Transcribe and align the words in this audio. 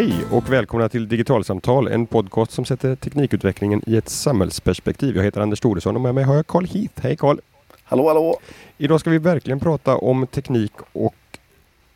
Hej 0.00 0.24
och 0.30 0.52
välkomna 0.52 0.88
till 0.88 1.08
Digitalsamtal, 1.08 1.88
en 1.88 2.06
podcast 2.06 2.52
som 2.52 2.64
sätter 2.64 2.96
teknikutvecklingen 2.96 3.82
i 3.86 3.96
ett 3.96 4.08
samhällsperspektiv. 4.08 5.16
Jag 5.16 5.24
heter 5.24 5.40
Anders 5.40 5.60
Thoresson 5.60 5.96
och 5.96 6.00
med 6.00 6.14
mig 6.14 6.24
har 6.24 6.34
jag 6.34 6.46
Carl 6.46 6.66
Heath. 6.66 7.02
Hej 7.02 7.16
Carl! 7.16 7.38
Hallå 7.84 8.08
hallå! 8.08 8.36
Idag 8.78 9.00
ska 9.00 9.10
vi 9.10 9.18
verkligen 9.18 9.60
prata 9.60 9.96
om 9.96 10.26
teknik 10.26 10.72
och 10.92 11.14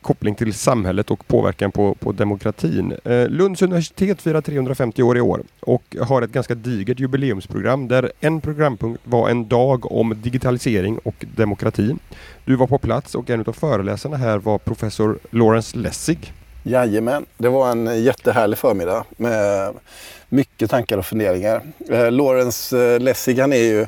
koppling 0.02 0.34
till 0.34 0.54
samhället 0.54 1.10
och 1.10 1.26
påverkan 1.26 1.72
på, 1.72 1.94
på 1.94 2.12
demokratin. 2.12 2.94
Eh, 3.04 3.28
Lunds 3.28 3.62
universitet 3.62 4.22
firar 4.22 4.40
350 4.40 5.02
år 5.02 5.16
i 5.16 5.20
år 5.20 5.42
och 5.60 5.96
har 6.00 6.22
ett 6.22 6.32
ganska 6.32 6.54
digert 6.54 7.00
jubileumsprogram 7.00 7.88
där 7.88 8.12
en 8.20 8.40
programpunkt 8.40 9.00
var 9.04 9.28
en 9.28 9.48
dag 9.48 9.92
om 9.92 10.22
digitalisering 10.22 10.98
och 10.98 11.24
demokrati. 11.36 11.94
Du 12.44 12.56
var 12.56 12.66
på 12.66 12.78
plats 12.78 13.14
och 13.14 13.30
en 13.30 13.40
av 13.40 13.52
föreläsarna 13.52 14.16
här 14.16 14.38
var 14.38 14.58
professor 14.58 15.18
Lawrence 15.30 15.78
Lessig. 15.78 16.32
Jajamän, 16.66 17.26
det 17.36 17.48
var 17.48 17.70
en 17.70 18.02
jättehärlig 18.02 18.58
förmiddag 18.58 19.04
med 19.16 19.74
mycket 20.28 20.70
tankar 20.70 20.98
och 20.98 21.06
funderingar. 21.06 21.62
Eh, 21.90 22.10
Lawrence 22.10 22.78
eh, 22.78 23.00
Lessig 23.00 23.38
han 23.38 23.52
är 23.52 23.56
ju 23.56 23.86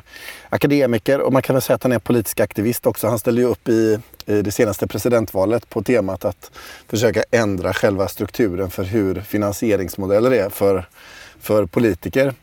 akademiker 0.49 1.19
och 1.19 1.33
man 1.33 1.41
kan 1.41 1.53
väl 1.53 1.61
säga 1.61 1.75
att 1.75 1.83
han 1.83 1.91
är 1.91 1.99
politisk 1.99 2.39
aktivist 2.39 2.85
också. 2.85 3.07
Han 3.07 3.19
ställde 3.19 3.41
ju 3.41 3.47
upp 3.47 3.69
i, 3.69 3.99
i 4.25 4.41
det 4.41 4.51
senaste 4.51 4.87
presidentvalet 4.87 5.69
på 5.69 5.83
temat 5.83 6.25
att 6.25 6.51
försöka 6.87 7.23
ändra 7.31 7.73
själva 7.73 8.07
strukturen 8.07 8.69
för 8.69 8.83
hur 8.83 9.21
finansieringsmodeller 9.21 10.31
är 10.31 10.49
för, 10.49 10.85
för 11.39 11.65
politiker. 11.65 12.33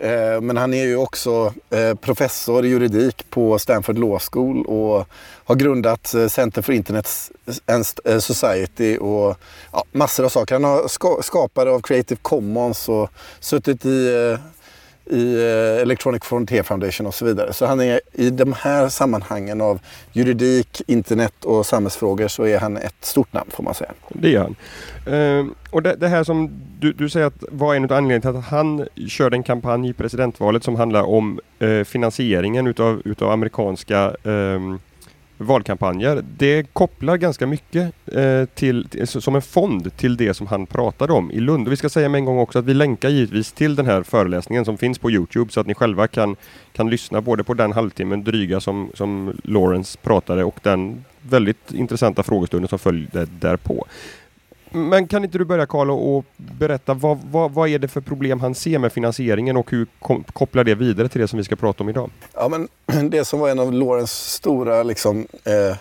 Eh, 0.00 0.40
men 0.40 0.56
han 0.56 0.74
är 0.74 0.84
ju 0.84 0.96
också 0.96 1.54
eh, 1.70 1.94
professor 1.94 2.64
i 2.64 2.68
juridik 2.68 3.30
på 3.30 3.58
Stanford 3.58 3.98
Law 3.98 4.18
School 4.18 4.66
och 4.66 5.08
har 5.44 5.54
grundat 5.54 6.14
eh, 6.14 6.28
Center 6.28 6.62
for 6.62 6.74
Internet 6.74 7.30
and 7.66 7.86
Society 8.22 8.98
och 8.98 9.36
ja, 9.72 9.84
massor 9.92 10.24
av 10.24 10.28
saker. 10.28 10.54
Han 10.54 10.64
har 10.64 11.22
skapare 11.22 11.70
av 11.70 11.80
Creative 11.80 12.18
Commons 12.22 12.88
och 12.88 13.10
suttit 13.40 13.86
i 13.86 14.36
i 15.10 15.34
eh, 15.34 15.82
Electronic 15.82 16.24
Frontier 16.24 16.62
Foundation 16.62 17.06
och 17.06 17.14
så 17.14 17.24
vidare. 17.24 17.52
Så 17.52 17.66
han 17.66 17.80
är 17.80 18.00
i 18.12 18.30
de 18.30 18.52
här 18.52 18.88
sammanhangen 18.88 19.60
av 19.60 19.80
juridik, 20.12 20.82
internet 20.86 21.44
och 21.44 21.66
samhällsfrågor 21.66 22.28
så 22.28 22.46
är 22.46 22.58
han 22.58 22.76
ett 22.76 22.94
stort 23.00 23.32
namn 23.32 23.50
får 23.50 23.64
man 23.64 23.74
säga. 23.74 23.92
Det 24.08 24.34
är 24.34 24.38
han. 24.38 24.56
Ehm, 25.06 25.54
och 25.70 25.82
det, 25.82 25.94
det, 25.94 26.08
här 26.08 26.24
som 26.24 26.50
du, 26.80 26.92
du 26.92 27.08
säger 27.08 27.26
att 27.26 27.44
var 27.48 27.74
en 27.74 27.84
av 27.84 27.92
anledningarna 27.92 28.20
till 28.20 28.38
att 28.38 28.44
han 28.44 28.88
körde 29.08 29.36
en 29.36 29.42
kampanj 29.42 29.90
i 29.90 29.92
presidentvalet 29.92 30.64
som 30.64 30.76
handlar 30.76 31.02
om 31.02 31.40
eh, 31.58 31.84
finansieringen 31.84 32.66
utav, 32.66 33.02
utav 33.04 33.30
amerikanska 33.30 34.04
eh, 34.04 34.60
valkampanjer. 35.38 36.24
Det 36.36 36.62
kopplar 36.72 37.16
ganska 37.16 37.46
mycket 37.46 37.92
eh, 38.12 38.44
till, 38.44 38.88
till, 38.88 39.06
som 39.06 39.34
en 39.34 39.42
fond 39.42 39.96
till 39.96 40.16
det 40.16 40.34
som 40.34 40.46
han 40.46 40.66
pratade 40.66 41.12
om 41.12 41.30
i 41.30 41.40
Lund. 41.40 41.66
Och 41.66 41.72
vi 41.72 41.76
ska 41.76 41.88
säga 41.88 42.08
med 42.08 42.18
en 42.18 42.24
gång 42.24 42.38
också 42.38 42.58
att 42.58 42.64
vi 42.64 42.74
länkar 42.74 43.08
givetvis 43.08 43.52
till 43.52 43.76
den 43.76 43.86
här 43.86 44.02
föreläsningen 44.02 44.64
som 44.64 44.78
finns 44.78 44.98
på 44.98 45.10
Youtube 45.10 45.52
så 45.52 45.60
att 45.60 45.66
ni 45.66 45.74
själva 45.74 46.06
kan, 46.06 46.36
kan 46.72 46.90
lyssna 46.90 47.20
både 47.20 47.44
på 47.44 47.54
den 47.54 47.72
halvtimmen 47.72 48.24
dryga 48.24 48.60
som, 48.60 48.90
som 48.94 49.32
Lawrence 49.44 49.98
pratade 50.02 50.44
och 50.44 50.60
den 50.62 51.04
väldigt 51.22 51.72
intressanta 51.72 52.22
frågestunden 52.22 52.68
som 52.68 52.78
följde 52.78 53.24
därpå. 53.24 53.86
Men 54.70 55.08
kan 55.08 55.24
inte 55.24 55.38
du 55.38 55.44
börja 55.44 55.66
Karl 55.66 55.90
och 55.90 56.24
berätta 56.36 56.94
vad, 56.94 57.18
vad, 57.30 57.52
vad, 57.52 57.68
är 57.68 57.78
det 57.78 57.88
för 57.88 58.00
problem 58.00 58.40
han 58.40 58.54
ser 58.54 58.78
med 58.78 58.92
finansieringen 58.92 59.56
och 59.56 59.70
hur 59.70 59.86
kopplar 60.32 60.64
det 60.64 60.74
vidare 60.74 61.08
till 61.08 61.20
det 61.20 61.28
som 61.28 61.36
vi 61.36 61.44
ska 61.44 61.56
prata 61.56 61.82
om 61.84 61.88
idag? 61.88 62.10
Ja, 62.34 62.48
men 62.48 62.68
det 63.10 63.24
som 63.24 63.40
var 63.40 63.48
en 63.48 63.58
av 63.58 63.72
Lorens 63.72 64.32
stora 64.32 64.82
liksom, 64.82 65.26
eh, 65.44 65.76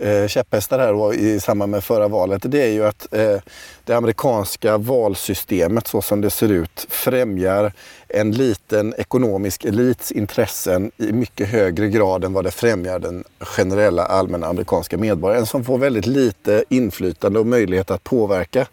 eh, 0.00 0.26
käpphästar 0.26 0.78
här 0.78 0.92
då, 0.92 1.14
i 1.14 1.40
samband 1.40 1.70
med 1.70 1.84
förra 1.84 2.08
valet, 2.08 2.42
det 2.44 2.62
är 2.62 2.72
ju 2.72 2.84
att 2.86 3.14
eh, 3.14 3.36
det 3.84 3.94
amerikanska 3.94 4.78
valsystemet 4.78 5.86
så 5.86 6.02
som 6.02 6.20
det 6.20 6.30
ser 6.30 6.52
ut 6.52 6.86
främjar 6.88 7.72
en 8.08 8.32
liten 8.32 8.94
ekonomisk 8.98 9.64
elits 9.64 10.12
intressen 10.12 10.90
i 10.96 11.12
mycket 11.12 11.48
högre 11.48 11.88
grad 11.88 12.24
än 12.24 12.32
vad 12.32 12.44
det 12.44 12.50
främjar 12.50 12.98
den 12.98 13.24
generella 13.40 14.04
allmänna 14.04 14.46
amerikanska 14.46 14.98
medborgaren 14.98 15.46
som 15.46 15.64
får 15.64 15.78
väldigt 15.78 16.06
lite 16.06 16.64
inflytande 16.68 17.38
och 17.40 17.46
möjlighet 17.46 17.90
att 17.90 18.04
påverka 18.04 18.66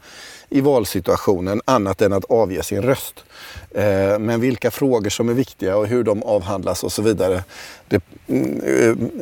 i 0.50 0.62
valsituationen 0.62 1.62
annat 1.66 2.02
än 2.02 2.14
att 2.14 2.26
avge 2.26 2.64
sin 2.64 2.82
röst. 2.82 3.24
Eh, 3.72 4.20
men 4.20 4.42
vilka 4.42 4.72
frågor 4.72 5.10
som 5.10 5.30
är 5.30 5.34
viktiga 5.34 5.78
och 5.78 5.88
hur 5.88 6.04
de 6.04 6.24
avhandlas 6.24 6.84
och 6.84 6.92
så 6.92 7.02
vidare. 7.02 7.44
Det, 7.88 8.04
mm, 8.28 8.62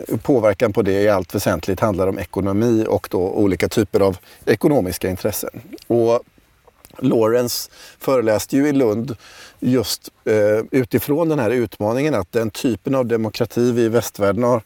eh, 0.08 0.18
påverkan 0.18 0.74
på 0.74 0.82
det 0.82 1.02
i 1.02 1.10
allt 1.10 1.36
väsentligt 1.36 1.80
handlar 1.80 2.08
om 2.08 2.20
ekonomi 2.20 2.86
och 2.90 3.08
då 3.12 3.20
olika 3.20 3.70
typer 3.70 4.00
av 4.00 4.18
ekonomiska 4.46 5.10
intressen. 5.10 5.62
Och 5.88 6.20
Lawrence 6.98 7.72
föreläste 8.00 8.56
ju 8.56 8.68
i 8.68 8.72
Lund 8.72 9.16
just 9.60 10.10
eh, 10.26 10.66
utifrån 10.72 11.30
den 11.30 11.40
här 11.40 11.50
utmaningen 11.50 12.16
att 12.16 12.32
den 12.32 12.50
typen 12.50 12.96
av 12.96 13.06
demokrati 13.06 13.72
vi 13.72 13.82
i 13.82 13.90
västvärlden 13.90 14.44
har 14.44 14.62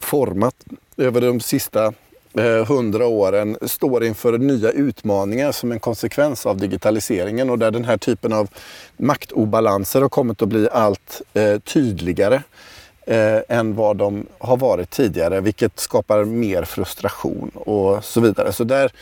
format 0.00 0.54
över 0.96 1.20
de 1.20 1.40
sista 1.40 1.92
Eh, 2.38 2.66
hundra 2.66 3.06
åren 3.06 3.56
står 3.62 4.04
inför 4.04 4.38
nya 4.38 4.70
utmaningar 4.70 5.52
som 5.52 5.72
en 5.72 5.80
konsekvens 5.80 6.46
av 6.46 6.56
digitaliseringen 6.56 7.50
och 7.50 7.58
där 7.58 7.70
den 7.70 7.84
här 7.84 7.96
typen 7.96 8.32
av 8.32 8.48
maktobalanser 8.96 10.00
har 10.00 10.08
kommit 10.08 10.42
att 10.42 10.48
bli 10.48 10.68
allt 10.72 11.22
eh, 11.34 11.58
tydligare 11.58 12.42
eh, 13.06 13.38
än 13.48 13.74
vad 13.74 13.96
de 13.96 14.26
har 14.38 14.56
varit 14.56 14.90
tidigare, 14.90 15.40
vilket 15.40 15.80
skapar 15.80 16.24
mer 16.24 16.64
frustration 16.64 17.50
och 17.54 18.04
så 18.04 18.20
vidare. 18.20 18.52
Så 18.52 18.64
där, 18.64 18.92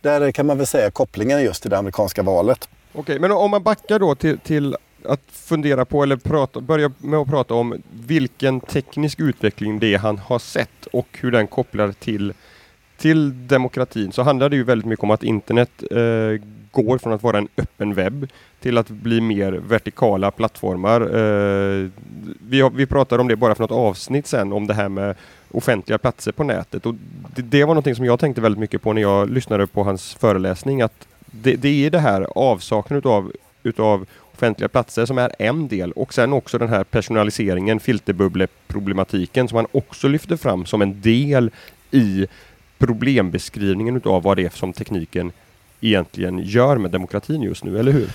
där 0.00 0.32
kan 0.32 0.46
man 0.46 0.58
väl 0.58 0.66
säga 0.66 0.90
kopplingen 0.90 1.42
just 1.42 1.62
till 1.62 1.70
det 1.70 1.78
amerikanska 1.78 2.22
valet. 2.22 2.68
Okej, 2.92 3.18
men 3.18 3.32
om 3.32 3.50
man 3.50 3.62
backar 3.62 3.98
då 3.98 4.14
till, 4.14 4.38
till 4.38 4.76
att 5.04 5.20
fundera 5.32 5.84
på 5.84 6.02
eller 6.02 6.16
prata, 6.16 6.60
börja 6.60 6.92
med 6.98 7.18
att 7.20 7.28
prata 7.28 7.54
om 7.54 7.82
vilken 7.92 8.60
teknisk 8.60 9.20
utveckling 9.20 9.78
det 9.78 9.94
är 9.94 9.98
han 9.98 10.18
har 10.18 10.38
sett 10.38 10.86
och 10.92 11.06
hur 11.12 11.30
den 11.30 11.46
kopplar 11.46 11.92
till, 11.92 12.32
till 13.00 13.46
demokratin 13.46 14.12
så 14.12 14.22
handlar 14.22 14.48
det 14.48 14.56
ju 14.56 14.64
väldigt 14.64 14.86
mycket 14.86 15.02
om 15.02 15.10
att 15.10 15.22
internet 15.22 15.82
eh, 15.90 16.44
går 16.70 16.98
från 16.98 17.12
att 17.12 17.22
vara 17.22 17.38
en 17.38 17.48
öppen 17.56 17.94
webb 17.94 18.28
till 18.60 18.78
att 18.78 18.88
bli 18.88 19.20
mer 19.20 19.52
vertikala 19.52 20.30
plattformar. 20.30 21.00
Eh, 21.00 21.88
vi, 22.48 22.60
har, 22.60 22.70
vi 22.70 22.86
pratade 22.86 23.20
om 23.20 23.28
det 23.28 23.36
bara 23.36 23.54
för 23.54 23.62
något 23.62 23.70
avsnitt 23.70 24.26
sen 24.26 24.52
om 24.52 24.66
det 24.66 24.74
här 24.74 24.88
med 24.88 25.14
offentliga 25.50 25.98
platser 25.98 26.32
på 26.32 26.44
nätet 26.44 26.86
och 26.86 26.94
det, 27.34 27.42
det 27.42 27.64
var 27.64 27.74
någonting 27.74 27.94
som 27.94 28.04
jag 28.04 28.20
tänkte 28.20 28.40
väldigt 28.40 28.60
mycket 28.60 28.82
på 28.82 28.92
när 28.92 29.02
jag 29.02 29.30
lyssnade 29.30 29.66
på 29.66 29.84
hans 29.84 30.14
föreläsning 30.14 30.82
att 30.82 31.06
det, 31.26 31.56
det 31.56 31.86
är 31.86 31.90
det 31.90 31.98
här 31.98 32.26
avsaknaden 32.34 32.98
utav, 32.98 33.32
utav 33.62 34.06
offentliga 34.34 34.68
platser 34.68 35.06
som 35.06 35.18
är 35.18 35.32
en 35.38 35.68
del 35.68 35.92
och 35.92 36.14
sen 36.14 36.32
också 36.32 36.58
den 36.58 36.68
här 36.68 36.84
personaliseringen, 36.84 37.80
filterbubbleproblematiken 37.80 39.48
som 39.48 39.56
han 39.56 39.66
också 39.72 40.08
lyfter 40.08 40.36
fram 40.36 40.66
som 40.66 40.82
en 40.82 41.00
del 41.00 41.50
i 41.90 42.26
problembeskrivningen 42.80 43.96
utav 43.96 44.22
vad 44.22 44.36
det 44.36 44.44
är 44.44 44.50
som 44.50 44.72
tekniken 44.72 45.32
egentligen 45.80 46.38
gör 46.38 46.76
med 46.76 46.90
demokratin 46.90 47.42
just 47.42 47.64
nu, 47.64 47.78
eller 47.78 47.92
hur? 47.92 48.10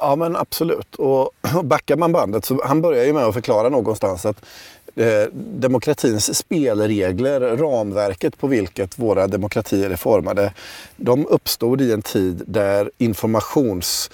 Ja 0.00 0.16
men 0.16 0.36
absolut. 0.36 0.94
Och 0.98 1.30
backar 1.64 1.96
man 1.96 2.12
bandet 2.12 2.44
så 2.44 2.60
han 2.64 2.82
börjar 2.82 3.04
ju 3.04 3.12
med 3.12 3.24
att 3.24 3.34
förklara 3.34 3.68
någonstans 3.68 4.26
att 4.26 4.44
eh, 4.94 5.24
demokratins 5.34 6.38
spelregler, 6.38 7.40
ramverket 7.40 8.38
på 8.38 8.46
vilket 8.46 8.98
våra 8.98 9.26
demokratier 9.26 9.90
är 9.90 9.96
formade, 9.96 10.52
de 10.96 11.26
uppstod 11.26 11.80
i 11.80 11.92
en 11.92 12.02
tid 12.02 12.42
där 12.46 12.90
informations 12.98 14.10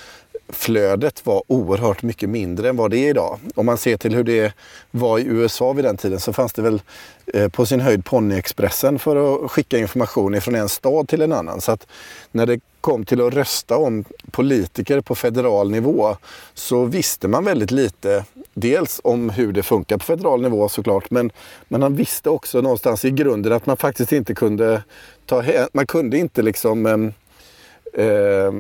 flödet 0.53 1.27
var 1.27 1.43
oerhört 1.47 2.03
mycket 2.03 2.29
mindre 2.29 2.69
än 2.69 2.77
vad 2.77 2.91
det 2.91 2.99
är 2.99 3.11
idag. 3.11 3.39
Om 3.55 3.67
man 3.67 3.79
ser 3.79 3.97
till 3.97 4.15
hur 4.15 4.25
det 4.25 4.53
var 4.91 5.19
i 5.19 5.25
USA 5.25 5.73
vid 5.73 5.85
den 5.85 5.97
tiden 5.97 6.21
så 6.21 6.33
fanns 6.33 6.53
det 6.53 6.63
väl 6.63 6.83
eh, 7.27 7.49
på 7.49 7.67
sin 7.67 7.81
höjd 7.81 8.05
Ponyexpressen 8.05 8.99
för 8.99 9.45
att 9.45 9.51
skicka 9.51 9.79
information 9.79 10.41
från 10.41 10.55
en 10.55 10.69
stad 10.69 11.09
till 11.09 11.23
en 11.23 11.33
annan. 11.33 11.61
Så 11.61 11.73
att 11.73 11.87
när 12.33 12.47
det 12.47 12.61
kom 12.81 13.05
till 13.05 13.21
att 13.21 13.35
rösta 13.35 13.77
om 13.77 14.05
politiker 14.31 15.01
på 15.01 15.15
federal 15.15 15.71
nivå 15.71 16.17
så 16.55 16.85
visste 16.85 17.29
man 17.29 17.45
väldigt 17.45 17.71
lite. 17.71 18.25
Dels 18.55 19.01
om 19.05 19.31
hur 19.31 19.53
det 19.53 19.63
funkar 19.63 19.99
på 19.99 20.05
federal 20.05 20.43
nivå 20.43 20.69
såklart 20.69 21.11
men, 21.11 21.33
men 21.69 21.81
man 21.81 21.97
visste 21.97 22.31
också 22.31 22.61
någonstans 22.61 23.05
i 23.05 23.11
grunden 23.11 23.53
att 23.53 23.67
man 23.67 23.77
faktiskt 23.77 24.13
inte 24.13 24.35
kunde 24.35 24.83
ta 25.27 25.43
Man 25.73 25.87
kunde 25.87 26.19
inte 26.19 26.43
liksom 26.43 26.87
eh, 26.87 28.05
eh, 28.05 28.53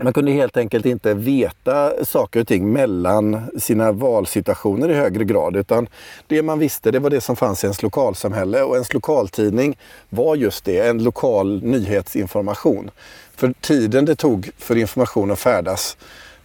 man 0.00 0.12
kunde 0.12 0.32
helt 0.32 0.56
enkelt 0.56 0.86
inte 0.86 1.14
veta 1.14 2.04
saker 2.04 2.40
och 2.40 2.48
ting 2.48 2.72
mellan 2.72 3.50
sina 3.58 3.92
valsituationer 3.92 4.88
i 4.88 4.94
högre 4.94 5.24
grad. 5.24 5.56
Utan 5.56 5.88
det 6.26 6.42
man 6.42 6.58
visste 6.58 6.90
det 6.90 6.98
var 6.98 7.10
det 7.10 7.20
som 7.20 7.36
fanns 7.36 7.64
i 7.64 7.66
ens 7.66 7.82
lokalsamhälle 7.82 8.62
och 8.62 8.74
ens 8.74 8.94
lokaltidning 8.94 9.78
var 10.08 10.36
just 10.36 10.64
det, 10.64 10.78
en 10.78 11.02
lokal 11.02 11.62
nyhetsinformation. 11.62 12.90
För 13.36 13.54
tiden 13.60 14.04
det 14.04 14.16
tog 14.16 14.50
för 14.58 14.76
information 14.76 15.30
att 15.30 15.38
färdas 15.38 15.96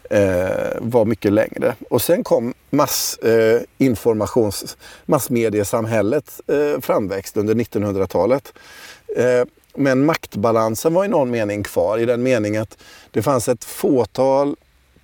eh, 0.10 0.50
var 0.80 1.06
mycket 1.06 1.34
längre. 1.34 1.75
Och 1.90 2.02
sen 2.02 2.24
kom 2.24 2.54
massinformations, 2.69 4.63
eh, 4.63 4.69
massmediesamhället 5.06 6.42
eh, 6.48 6.80
framväxt 6.81 7.38
under 7.38 7.56
1900-talet. 7.56 8.54
Men 9.75 10.06
maktbalansen 10.06 10.94
var 10.94 11.06
i 11.06 11.07
någon 11.07 11.31
mening 11.31 11.63
kvar 11.63 11.98
i 11.98 12.06
den 12.06 12.24
meningen 12.24 12.62
att 12.62 12.77
det 13.12 13.21
fanns 13.21 13.50
ett 13.50 13.63
fåtal 13.63 14.56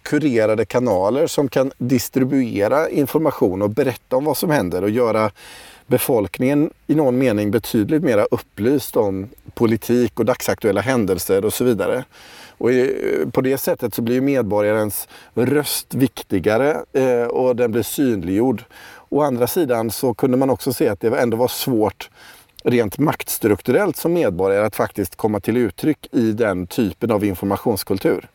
kurerade 0.04 0.66
kanaler 0.66 1.28
som 1.28 1.48
kan 1.48 1.72
distribuera 1.78 2.90
information 2.90 3.62
och 3.62 3.70
berätta 3.70 4.16
om 4.16 4.26
vad 4.26 4.38
som 4.38 4.50
händer 4.50 4.84
och 4.84 4.90
göra 4.90 5.32
befolkningen 5.88 6.70
i 6.88 6.96
någon 6.96 7.18
mening 7.18 7.52
betydligt 7.52 8.04
mer 8.04 8.28
upplyst 8.32 8.98
om 8.98 9.30
politik 9.54 10.20
och 10.20 10.26
dagsaktuella 10.26 10.82
händelser 10.82 11.46
och 11.46 11.54
så 11.54 11.64
vidare. 11.64 12.04
Och 12.58 12.70
på 13.32 13.42
det 13.42 13.58
sättet 13.58 13.94
så 13.94 14.02
blir 14.02 14.22
medborgarens 14.22 15.08
röst 15.34 15.94
viktigare 15.94 16.84
eh, 16.94 17.24
och 17.24 17.56
den 17.56 17.72
blir 17.72 17.84
synliggjord. 17.84 18.64
Å 19.10 19.22
andra 19.22 19.48
sidan 19.48 19.92
så 19.92 20.14
kunde 20.14 20.38
man 20.38 20.50
också 20.50 20.74
se 20.74 20.88
att 20.88 21.02
det 21.02 21.20
ändå 21.20 21.38
var 21.38 21.48
svårt 21.48 22.10
rent 22.66 22.98
maktstrukturellt 22.98 23.98
som 23.98 24.14
medborgare 24.14 24.66
att 24.66 24.76
faktiskt 24.76 25.16
komma 25.16 25.40
till 25.40 25.58
uttryck 25.58 26.08
i 26.12 26.32
den 26.32 26.68
typen 26.68 27.12
av 27.12 27.24
informationskultur. 27.24 28.28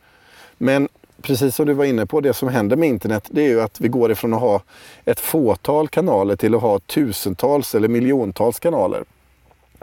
Men 0.59 0.89
precis 1.23 1.55
som 1.55 1.67
du 1.67 1.73
var 1.73 1.85
inne 1.85 2.07
på, 2.07 2.21
det 2.21 2.35
som 2.35 2.49
händer 2.49 2.77
med 2.77 2.89
internet 2.89 3.29
det 3.31 3.43
är 3.43 3.49
ju 3.49 3.61
att 3.61 3.81
vi 3.81 3.89
går 3.89 4.13
ifrån 4.13 4.35
att 4.35 4.41
ha 4.41 4.63
ett 5.05 5.21
fåtal 5.21 5.89
kanaler 5.89 6.37
till 6.37 6.55
att 6.55 6.63
ha 6.63 6.79
tusentals 6.79 7.75
eller 7.75 7.89
miljontals 7.89 8.59
kanaler. 8.59 9.05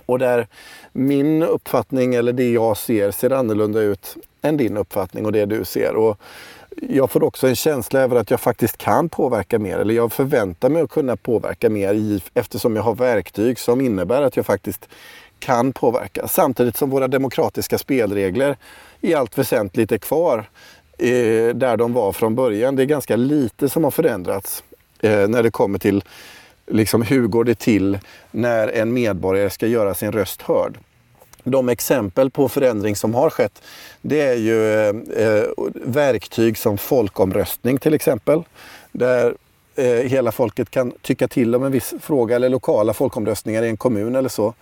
Och 0.06 0.20
där 0.20 0.48
min 0.94 1.44
uppfattning 1.44 2.16
eller 2.16 2.34
det 2.34 2.52
jag 2.52 2.78
ser 2.78 3.12
ser 3.12 3.30
annorlunda 3.30 3.82
ut 3.82 4.16
än 4.42 4.58
din 4.58 4.78
uppfattning 4.78 5.26
och 5.26 5.32
det 5.32 5.46
du 5.46 5.66
ser. 5.66 5.96
Och 5.96 6.18
jag 6.82 7.12
får 7.12 7.24
också 7.24 7.48
en 7.48 7.56
känsla 7.56 8.00
över 8.00 8.16
att 8.16 8.32
jag 8.32 8.40
faktiskt 8.40 8.78
kan 8.78 9.10
påverka 9.10 9.60
mer 9.60 9.78
eller 9.78 9.94
jag 9.94 10.14
förväntar 10.14 10.70
mig 10.70 10.82
att 10.82 10.90
kunna 10.90 11.16
påverka 11.16 11.70
mer 11.70 12.22
eftersom 12.34 12.76
jag 12.76 12.84
har 12.84 12.96
verktyg 12.96 13.60
som 13.60 13.82
innebär 13.82 14.22
att 14.22 14.36
jag 14.36 14.46
faktiskt 14.46 14.90
kan 15.40 15.74
påverka. 15.74 16.28
Samtidigt 16.28 16.78
som 16.78 16.90
våra 16.90 17.08
demokratiska 17.08 17.78
spelregler 17.78 18.58
i 19.02 19.14
allt 19.14 19.38
väsentligt 19.38 19.92
är 19.92 19.98
kvar 19.98 20.50
eh, 20.98 21.56
där 21.56 21.78
de 21.78 21.94
var 21.94 22.12
från 22.12 22.36
början. 22.36 22.76
Det 22.76 22.84
är 22.84 22.86
ganska 22.86 23.16
lite 23.16 23.70
som 23.70 23.84
har 23.84 23.92
förändrats 23.92 24.64
eh, 25.00 25.28
när 25.28 25.44
det 25.44 25.52
kommer 25.52 25.80
till 25.80 26.04
liksom, 26.68 27.02
hur 27.02 27.28
går 27.28 27.44
det 27.44 27.56
till 27.56 28.00
när 28.32 28.68
en 28.68 28.94
medborgare 28.94 29.50
ska 29.50 29.68
göra 29.68 29.94
sin 29.94 30.12
röst 30.12 30.42
hörd. 30.42 30.78
De 31.52 31.70
exempel 31.70 32.30
på 32.30 32.50
förändring 32.50 32.96
som 32.96 33.16
har 33.16 33.30
skett 33.30 33.62
det 34.02 34.22
är 34.22 34.36
ju 34.36 34.88
eh, 34.90 35.46
verktyg 35.74 36.58
som 36.58 36.78
folkomröstning 36.78 37.78
till 37.78 37.94
exempel. 37.94 38.44
Där 38.92 39.36
eh, 39.76 39.86
hela 39.86 40.32
folket 40.32 40.70
kan 40.70 40.92
tycka 41.02 41.28
till 41.28 41.56
om 41.56 41.64
en 41.64 41.72
viss 41.72 41.94
fråga 42.02 42.36
eller 42.36 42.50
lokala 42.50 42.94
folkomröstningar 42.94 43.64
i 43.64 43.68
en 43.68 43.78
kommun 43.78 44.16
eller 44.16 44.30
så. 44.30 44.54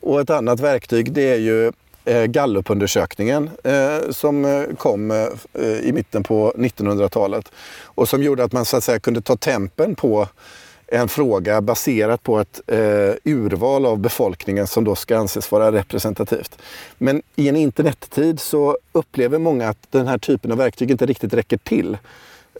Och 0.00 0.20
ett 0.20 0.30
annat 0.30 0.60
verktyg 0.60 1.12
det 1.12 1.30
är 1.30 1.38
ju 1.38 1.72
eh, 2.04 2.24
Gallupundersökningen 2.24 3.50
eh, 3.64 4.10
som 4.10 4.44
eh, 4.44 4.62
kom 4.76 5.10
eh, 5.10 5.62
i 5.62 5.92
mitten 5.92 6.22
på 6.22 6.52
1900-talet 6.56 7.52
och 7.84 8.08
som 8.08 8.22
gjorde 8.22 8.44
att 8.44 8.52
man 8.52 8.64
så 8.64 8.76
att 8.76 8.84
säga 8.84 9.00
kunde 9.00 9.20
ta 9.20 9.36
tempen 9.36 9.94
på 9.94 10.28
en 10.90 11.08
fråga 11.08 11.60
baserat 11.60 12.22
på 12.22 12.38
ett 12.38 12.60
eh, 12.66 13.14
urval 13.24 13.86
av 13.86 13.98
befolkningen 13.98 14.66
som 14.66 14.84
då 14.84 14.94
ska 14.94 15.18
anses 15.18 15.52
vara 15.52 15.72
representativt. 15.72 16.58
Men 16.98 17.22
i 17.36 17.48
en 17.48 17.56
internettid 17.56 18.40
så 18.40 18.78
upplever 18.92 19.38
många 19.38 19.68
att 19.68 19.86
den 19.90 20.06
här 20.06 20.18
typen 20.18 20.52
av 20.52 20.58
verktyg 20.58 20.90
inte 20.90 21.06
riktigt 21.06 21.34
räcker 21.34 21.56
till 21.56 21.98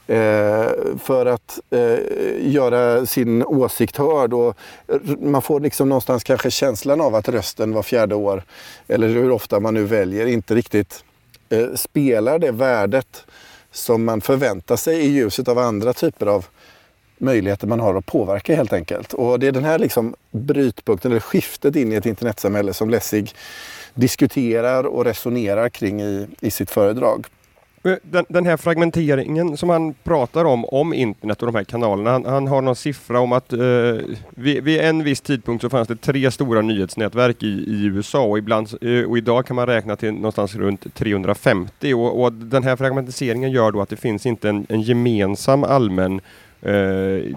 eh, 0.07 0.67
för 0.99 1.27
att 1.27 1.61
eh, 1.71 1.99
göra 2.41 3.07
sin 3.07 3.45
åsikt 3.45 3.97
hörd. 3.97 4.33
Och 4.33 4.57
man 5.21 5.43
får 5.43 5.61
liksom 5.61 5.89
någonstans 5.89 6.25
kanske 6.25 6.51
känslan 6.51 7.01
av 7.01 7.15
att 7.15 7.29
rösten 7.29 7.73
var 7.73 7.83
fjärde 7.83 8.15
år, 8.15 8.43
eller 8.89 9.09
hur 9.09 9.31
ofta 9.31 9.61
man 9.61 9.75
nu 9.75 9.85
väljer, 9.85 10.27
inte 10.27 10.55
riktigt 10.55 11.05
eh, 11.49 11.75
spelar 11.75 12.39
det 12.39 12.51
värdet 12.51 13.25
som 13.73 14.05
man 14.05 14.21
förväntar 14.21 14.77
sig 14.77 15.01
i 15.01 15.09
ljuset 15.09 15.49
av 15.49 15.59
andra 15.59 15.93
typer 15.93 16.27
av 16.27 16.47
möjligheter 17.21 17.67
man 17.67 17.81
har 17.81 17.95
att 17.95 18.07
påverka 18.07 18.57
helt 18.57 18.73
enkelt. 18.73 19.13
Och 19.13 19.39
det 19.39 19.47
är 19.47 19.53
den 19.53 19.65
här 19.65 19.79
liksom 19.79 20.15
brytpunkten, 20.31 21.11
eller 21.11 21.21
skiftet 21.21 21.77
in 21.77 21.93
i 21.93 21.95
ett 21.95 22.07
internetsamhälle 22.07 22.73
som 22.73 22.91
Lessig 22.91 23.33
diskuterar 23.95 24.85
och 24.85 25.05
resonerar 25.05 25.69
kring 25.69 26.03
i, 26.03 26.27
i 26.41 26.51
sitt 26.51 26.71
föredrag. 26.71 27.27
Eh, 27.85 27.95
den, 28.03 28.25
den, 28.29 28.47
här 28.47 28.57
fragmenteringen 28.57 29.57
som 29.57 29.69
han 29.69 29.95
pratar 29.95 30.45
om, 30.45 30.65
om 30.65 30.95
internet 30.95 31.43
och 31.43 31.47
de 31.47 31.55
här 31.55 31.65
kanalerna. 31.65 32.11
Han, 32.11 32.25
han 32.25 32.49
har 32.49 32.63
någon 32.63 32.77
siffra 32.77 33.21
om 33.21 33.33
att 33.33 33.53
eh, 33.53 33.61
vid, 34.31 34.65
vid, 34.65 34.81
en 34.81 35.05
viss 35.05 35.21
tidpunkt 35.21 35.63
så 35.63 35.71
fanns 35.71 35.89
det 35.89 35.97
tre 35.97 36.31
stora 36.31 36.61
nyhetsnätverk 36.61 37.43
i, 37.43 37.47
i 37.47 37.85
USA 37.85 38.23
och, 38.23 38.39
ibland, 38.39 38.69
eh, 38.81 39.11
och 39.11 39.19
idag 39.19 39.47
kan 39.47 39.57
man 39.57 39.67
räkna 39.67 39.97
till 39.97 40.13
någonstans 40.13 40.55
runt 40.55 40.95
350 40.95 41.95
och, 41.95 42.23
och 42.23 42.33
den 42.33 42.63
här 42.63 42.77
fragmentiseringen 42.77 43.51
gör 43.51 43.73
då 43.73 43.81
att 43.81 43.89
det 43.89 43.97
finns 43.97 44.27
inte 44.27 44.49
en, 44.49 44.67
en 44.69 44.83
gemensam 44.83 45.65
allmän 45.65 46.21
eh, 46.63 47.37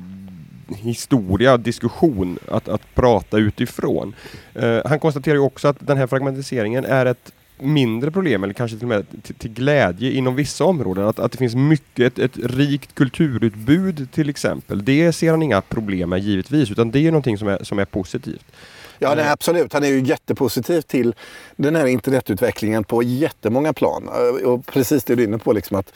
historia, 0.76 1.58
diskussion 1.58 2.40
att, 2.48 2.70
att 2.70 2.96
prata 2.96 3.38
utifrån. 3.38 4.16
Eh, 4.54 4.80
han 4.86 5.00
konstaterar 5.00 5.38
också 5.38 5.68
att 5.68 5.78
den 5.80 5.98
här 5.98 6.08
fragmentiseringen 6.08 6.86
är 6.86 7.06
ett 7.06 7.32
mindre 7.62 8.12
problem, 8.12 8.44
eller 8.44 8.54
kanske 8.54 8.78
till 8.78 8.86
och 8.86 8.90
med 8.90 9.24
till, 9.24 9.36
till 9.36 9.54
glädje 9.54 10.12
inom 10.12 10.36
vissa 10.36 10.66
områden. 10.66 11.08
Att, 11.08 11.20
att 11.20 11.32
det 11.32 11.38
finns 11.38 11.56
mycket, 11.56 12.20
ett, 12.20 12.20
ett, 12.20 12.52
rikt 12.52 12.96
kulturutbud 12.96 14.12
till 14.12 14.30
exempel. 14.30 14.86
Det 14.86 15.14
ser 15.14 15.32
han 15.32 15.44
inga 15.44 15.62
problem 15.62 16.10
med 16.10 16.20
givetvis, 16.20 16.72
utan 16.72 16.92
det 16.92 17.08
är 17.08 17.12
någonting 17.12 17.38
som 17.38 17.48
är, 17.48 17.64
som 17.64 17.80
är 17.80 17.86
positivt. 17.86 18.46
Ja, 19.00 19.16
nej, 19.16 19.30
absolut. 19.30 19.74
Han 19.74 19.84
är 19.84 19.88
ju 19.88 20.02
jättepositiv 20.02 20.82
till 20.82 21.16
den 21.56 21.76
här 21.76 21.86
internetutvecklingen 21.86 22.84
på 22.84 23.04
jättemånga 23.04 23.74
plan. 23.74 24.10
Eh, 24.14 24.50
och 24.50 24.66
precis 24.66 25.04
det 25.04 25.16
du 25.16 25.24
är 25.24 25.28
inne 25.28 25.38
på, 25.38 25.54
liksom 25.54 25.78
att 25.78 25.94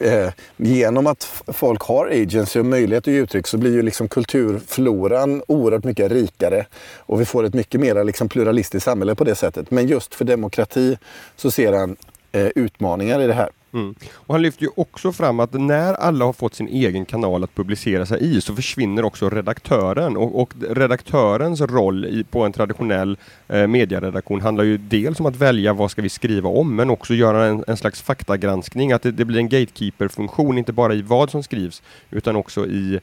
eh, 0.00 0.30
genom 0.56 1.06
att 1.06 1.42
folk 1.46 1.82
har 1.82 2.06
agency 2.06 2.60
och 2.60 2.66
möjlighet 2.66 3.08
att 3.08 3.12
ge 3.12 3.20
uttryck 3.20 3.46
så 3.46 3.58
blir 3.58 3.72
ju 3.72 3.82
liksom 3.82 4.08
kulturfloran 4.08 5.42
oerhört 5.48 5.84
mycket 5.84 6.12
rikare 6.12 6.66
och 6.96 7.20
vi 7.20 7.24
får 7.24 7.44
ett 7.44 7.54
mycket 7.54 7.80
mer 7.80 8.04
liksom 8.04 8.28
pluralistiskt 8.28 8.84
samhälle 8.84 9.14
på 9.14 9.24
det 9.24 9.34
sättet. 9.34 9.70
Men 9.70 9.86
just 9.86 10.14
för 10.14 10.24
demokrati 10.24 10.98
så 11.36 11.50
ser 11.50 11.72
han 11.72 11.96
eh, 12.32 12.46
utmaningar 12.46 13.20
i 13.20 13.26
det 13.26 13.34
här. 13.34 13.50
Mm. 13.72 13.94
Och 14.12 14.34
han 14.34 14.42
lyfter 14.42 14.62
ju 14.62 14.70
också 14.76 15.12
fram 15.12 15.40
att 15.40 15.52
när 15.52 15.94
alla 15.94 16.24
har 16.24 16.32
fått 16.32 16.54
sin 16.54 16.68
egen 16.68 17.04
kanal 17.04 17.44
att 17.44 17.54
publicera 17.54 18.06
sig 18.06 18.36
i 18.36 18.40
så 18.40 18.54
försvinner 18.54 19.04
också 19.04 19.30
redaktören 19.30 20.16
och, 20.16 20.40
och 20.40 20.54
redaktörens 20.70 21.60
roll 21.60 22.04
i, 22.04 22.24
på 22.24 22.44
en 22.44 22.52
traditionell 22.52 23.18
eh, 23.48 23.66
medieredaktion 23.66 24.40
handlar 24.40 24.64
ju 24.64 24.78
dels 24.78 25.20
om 25.20 25.26
att 25.26 25.36
välja 25.36 25.72
vad 25.72 25.90
ska 25.90 26.02
vi 26.02 26.08
skriva 26.08 26.48
om 26.48 26.76
men 26.76 26.90
också 26.90 27.14
göra 27.14 27.46
en, 27.46 27.64
en 27.66 27.76
slags 27.76 28.02
faktagranskning, 28.02 28.92
att 28.92 29.02
det, 29.02 29.12
det 29.12 29.24
blir 29.24 29.38
en 29.38 29.48
gatekeeper-funktion 29.48 30.58
inte 30.58 30.72
bara 30.72 30.94
i 30.94 31.02
vad 31.02 31.30
som 31.30 31.42
skrivs 31.42 31.82
utan 32.10 32.36
också 32.36 32.66
i 32.66 33.00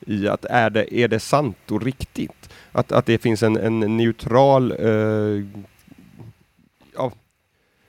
i 0.00 0.28
att 0.28 0.44
är 0.44 0.70
det, 0.70 0.94
är 0.94 1.08
det 1.08 1.20
sant 1.20 1.70
och 1.70 1.82
riktigt? 1.82 2.50
Att, 2.72 2.92
att 2.92 3.06
det 3.06 3.18
finns 3.18 3.42
en, 3.42 3.56
en 3.56 3.96
neutral 3.96 4.72
eh, 4.72 5.44
ja, 6.96 7.12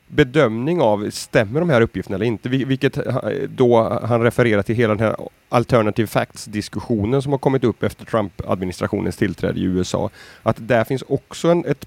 bedömning 0.07 0.81
av, 0.81 1.09
stämmer 1.09 1.59
de 1.59 1.69
här 1.69 1.81
uppgifterna 1.81 2.15
eller 2.15 2.25
inte? 2.25 2.49
Vilket 2.49 2.97
eh, 2.97 3.15
då 3.47 3.99
han 4.03 4.21
refererar 4.21 4.61
till 4.61 4.75
hela 4.75 4.95
den 4.95 5.05
här 5.05 5.15
alternative 5.49 6.07
facts-diskussionen 6.07 7.21
som 7.21 7.31
har 7.31 7.39
kommit 7.39 7.63
upp 7.63 7.83
efter 7.83 8.05
Trump-administrationens 8.05 9.17
tillträde 9.17 9.59
i 9.59 9.63
USA. 9.63 10.09
Att 10.43 10.55
där 10.59 10.83
finns 10.83 11.01
också 11.07 11.47
en, 11.47 11.65
ett, 11.65 11.85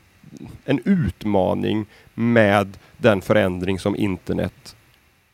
en 0.65 0.81
utmaning 0.85 1.87
med 2.15 2.77
den 2.97 3.21
förändring 3.21 3.79
som 3.79 3.97
internet 3.97 4.77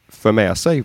för 0.09 0.33
med 0.33 0.59
sig 0.59 0.85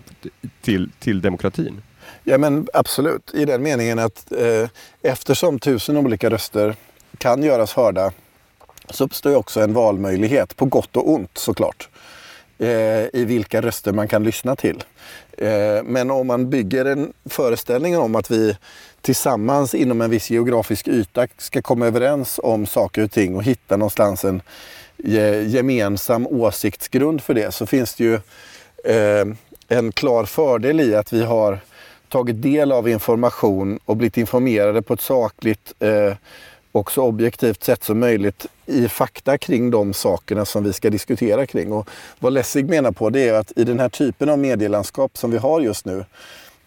till, 0.60 0.90
till 0.98 1.20
demokratin. 1.20 1.82
Ja 2.24 2.38
men 2.38 2.68
absolut, 2.72 3.34
i 3.34 3.44
den 3.44 3.62
meningen 3.62 3.98
att 3.98 4.32
eh, 4.32 4.68
eftersom 5.02 5.58
tusen 5.58 5.96
olika 5.96 6.30
röster 6.30 6.74
kan 7.18 7.42
göras 7.42 7.72
hörda 7.72 8.12
så 8.90 9.04
uppstår 9.04 9.34
också 9.34 9.60
en 9.60 9.72
valmöjlighet, 9.72 10.56
på 10.56 10.64
gott 10.64 10.96
och 10.96 11.10
ont 11.10 11.38
såklart, 11.38 11.88
eh, 12.58 12.68
i 13.12 13.24
vilka 13.26 13.62
röster 13.62 13.92
man 13.92 14.08
kan 14.08 14.24
lyssna 14.24 14.56
till. 14.56 14.84
Eh, 15.38 15.82
men 15.84 16.10
om 16.10 16.26
man 16.26 16.50
bygger 16.50 16.84
en 16.84 17.12
föreställning 17.24 17.98
om 17.98 18.14
att 18.14 18.30
vi 18.30 18.56
tillsammans 19.00 19.74
inom 19.74 20.00
en 20.00 20.10
viss 20.10 20.30
geografisk 20.30 20.88
yta 20.88 21.26
ska 21.38 21.62
komma 21.62 21.86
överens 21.86 22.40
om 22.42 22.66
saker 22.66 23.04
och 23.04 23.10
ting 23.10 23.36
och 23.36 23.42
hitta 23.42 23.76
någonstans 23.76 24.24
en 24.24 24.42
gemensam 25.46 26.26
åsiktsgrund 26.26 27.22
för 27.22 27.34
det 27.34 27.54
så 27.54 27.66
finns 27.66 27.94
det 27.94 28.04
ju 28.04 28.14
eh, 28.84 29.26
en 29.68 29.92
klar 29.92 30.24
fördel 30.24 30.80
i 30.80 30.94
att 30.94 31.12
vi 31.12 31.24
har 31.24 31.58
tagit 32.08 32.42
del 32.42 32.72
av 32.72 32.88
information 32.88 33.78
och 33.84 33.96
blivit 33.96 34.16
informerade 34.16 34.82
på 34.82 34.94
ett 34.94 35.00
sakligt 35.00 35.72
eh, 35.78 36.14
och 36.72 36.92
så 36.92 37.02
objektivt 37.02 37.64
sätt 37.64 37.84
som 37.84 37.98
möjligt 37.98 38.46
i 38.66 38.88
fakta 38.88 39.38
kring 39.38 39.70
de 39.70 39.94
sakerna 39.94 40.44
som 40.44 40.64
vi 40.64 40.72
ska 40.72 40.90
diskutera 40.90 41.46
kring. 41.46 41.72
Och 41.72 41.88
vad 42.18 42.32
Lessig 42.32 42.68
menar 42.68 42.92
på 42.92 43.10
det 43.10 43.28
är 43.28 43.34
att 43.34 43.52
i 43.56 43.64
den 43.64 43.80
här 43.80 43.88
typen 43.88 44.28
av 44.28 44.38
medielandskap 44.38 45.18
som 45.18 45.30
vi 45.30 45.38
har 45.38 45.60
just 45.60 45.84
nu 45.84 46.04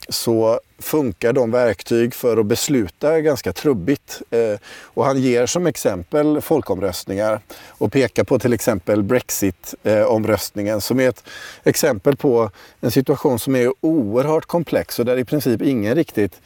så 0.09 0.59
funkar 0.79 1.33
de 1.33 1.51
verktyg 1.51 2.13
för 2.13 2.38
att 2.38 2.45
besluta 2.45 3.21
ganska 3.21 3.53
trubbigt. 3.53 4.21
Eh, 4.31 4.59
och 4.83 5.05
han 5.05 5.21
ger 5.21 5.45
som 5.45 5.67
exempel 5.67 6.41
folkomröstningar 6.41 7.39
och 7.67 7.91
pekar 7.91 8.24
på 8.24 8.39
till 8.39 8.53
exempel 8.53 9.03
Brexit-omröstningen 9.03 10.75
eh, 10.75 10.79
som 10.79 11.00
är 11.00 11.09
ett 11.09 11.24
exempel 11.63 12.15
på 12.15 12.51
en 12.81 12.91
situation 12.91 13.39
som 13.39 13.55
är 13.55 13.74
oerhört 13.81 14.45
komplex 14.45 15.00
och 15.00 15.05
där 15.05 15.17
i 15.17 15.25
princip 15.25 15.62
ingen 15.62 15.95
riktigt 15.95 16.41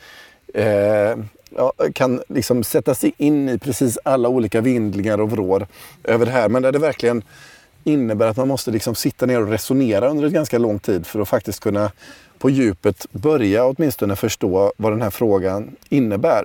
eh, 0.53 1.18
ja, 1.50 1.74
kan 1.94 2.22
liksom 2.27 2.63
sätta 2.63 2.96
sig 2.96 3.13
in 3.18 3.50
i 3.50 3.58
precis 3.58 3.98
alla 4.03 4.29
olika 4.29 4.62
vindlingar 4.62 5.22
och 5.22 5.32
vrår 5.32 5.68
över 6.03 6.25
det 6.25 6.32
här. 6.32 6.50
Men 6.50 6.62
där 6.62 6.72
det 6.72 6.79
verkligen 6.79 7.24
innebär 7.84 8.27
att 8.27 8.38
man 8.38 8.48
måste 8.48 8.72
liksom 8.72 8.96
sitta 8.96 9.25
ner 9.25 9.41
och 9.41 9.50
resonera 9.50 10.10
under 10.10 10.25
en 10.25 10.34
ganska 10.34 10.58
lång 10.58 10.79
tid 10.79 11.06
för 11.06 11.20
att 11.20 11.29
faktiskt 11.29 11.60
kunna 11.60 11.91
på 12.39 12.50
djupet 12.50 13.06
börja 13.12 13.65
åtminstone 13.65 14.15
förstå 14.15 14.74
vad 14.77 14.91
den 14.91 15.01
här 15.01 15.10
frågan 15.10 15.75
innebär. 15.89 16.44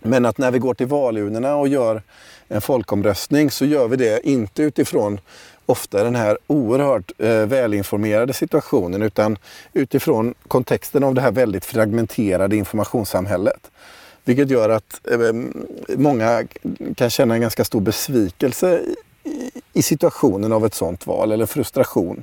Men 0.00 0.26
att 0.26 0.38
när 0.38 0.50
vi 0.50 0.58
går 0.58 0.74
till 0.74 0.86
valurnorna 0.86 1.56
och 1.56 1.68
gör 1.68 2.02
en 2.48 2.60
folkomröstning 2.60 3.50
så 3.50 3.64
gör 3.64 3.88
vi 3.88 3.96
det 3.96 4.28
inte 4.28 4.62
utifrån 4.62 5.20
ofta 5.66 6.04
den 6.04 6.14
här 6.14 6.38
oerhört 6.46 7.12
eh, 7.18 7.46
välinformerade 7.46 8.32
situationen 8.32 9.02
utan 9.02 9.38
utifrån 9.72 10.34
kontexten 10.48 11.04
av 11.04 11.14
det 11.14 11.20
här 11.20 11.32
väldigt 11.32 11.64
fragmenterade 11.64 12.56
informationssamhället. 12.56 13.70
Vilket 14.24 14.50
gör 14.50 14.68
att 14.68 15.00
eh, 15.10 15.18
många 15.96 16.44
kan 16.96 17.10
känna 17.10 17.34
en 17.34 17.40
ganska 17.40 17.64
stor 17.64 17.80
besvikelse 17.80 18.80
i, 19.24 19.50
i 19.72 19.82
situationen 19.82 20.52
av 20.52 20.66
ett 20.66 20.74
sådant 20.74 21.06
val 21.06 21.32
eller 21.32 21.46
frustration. 21.46 22.22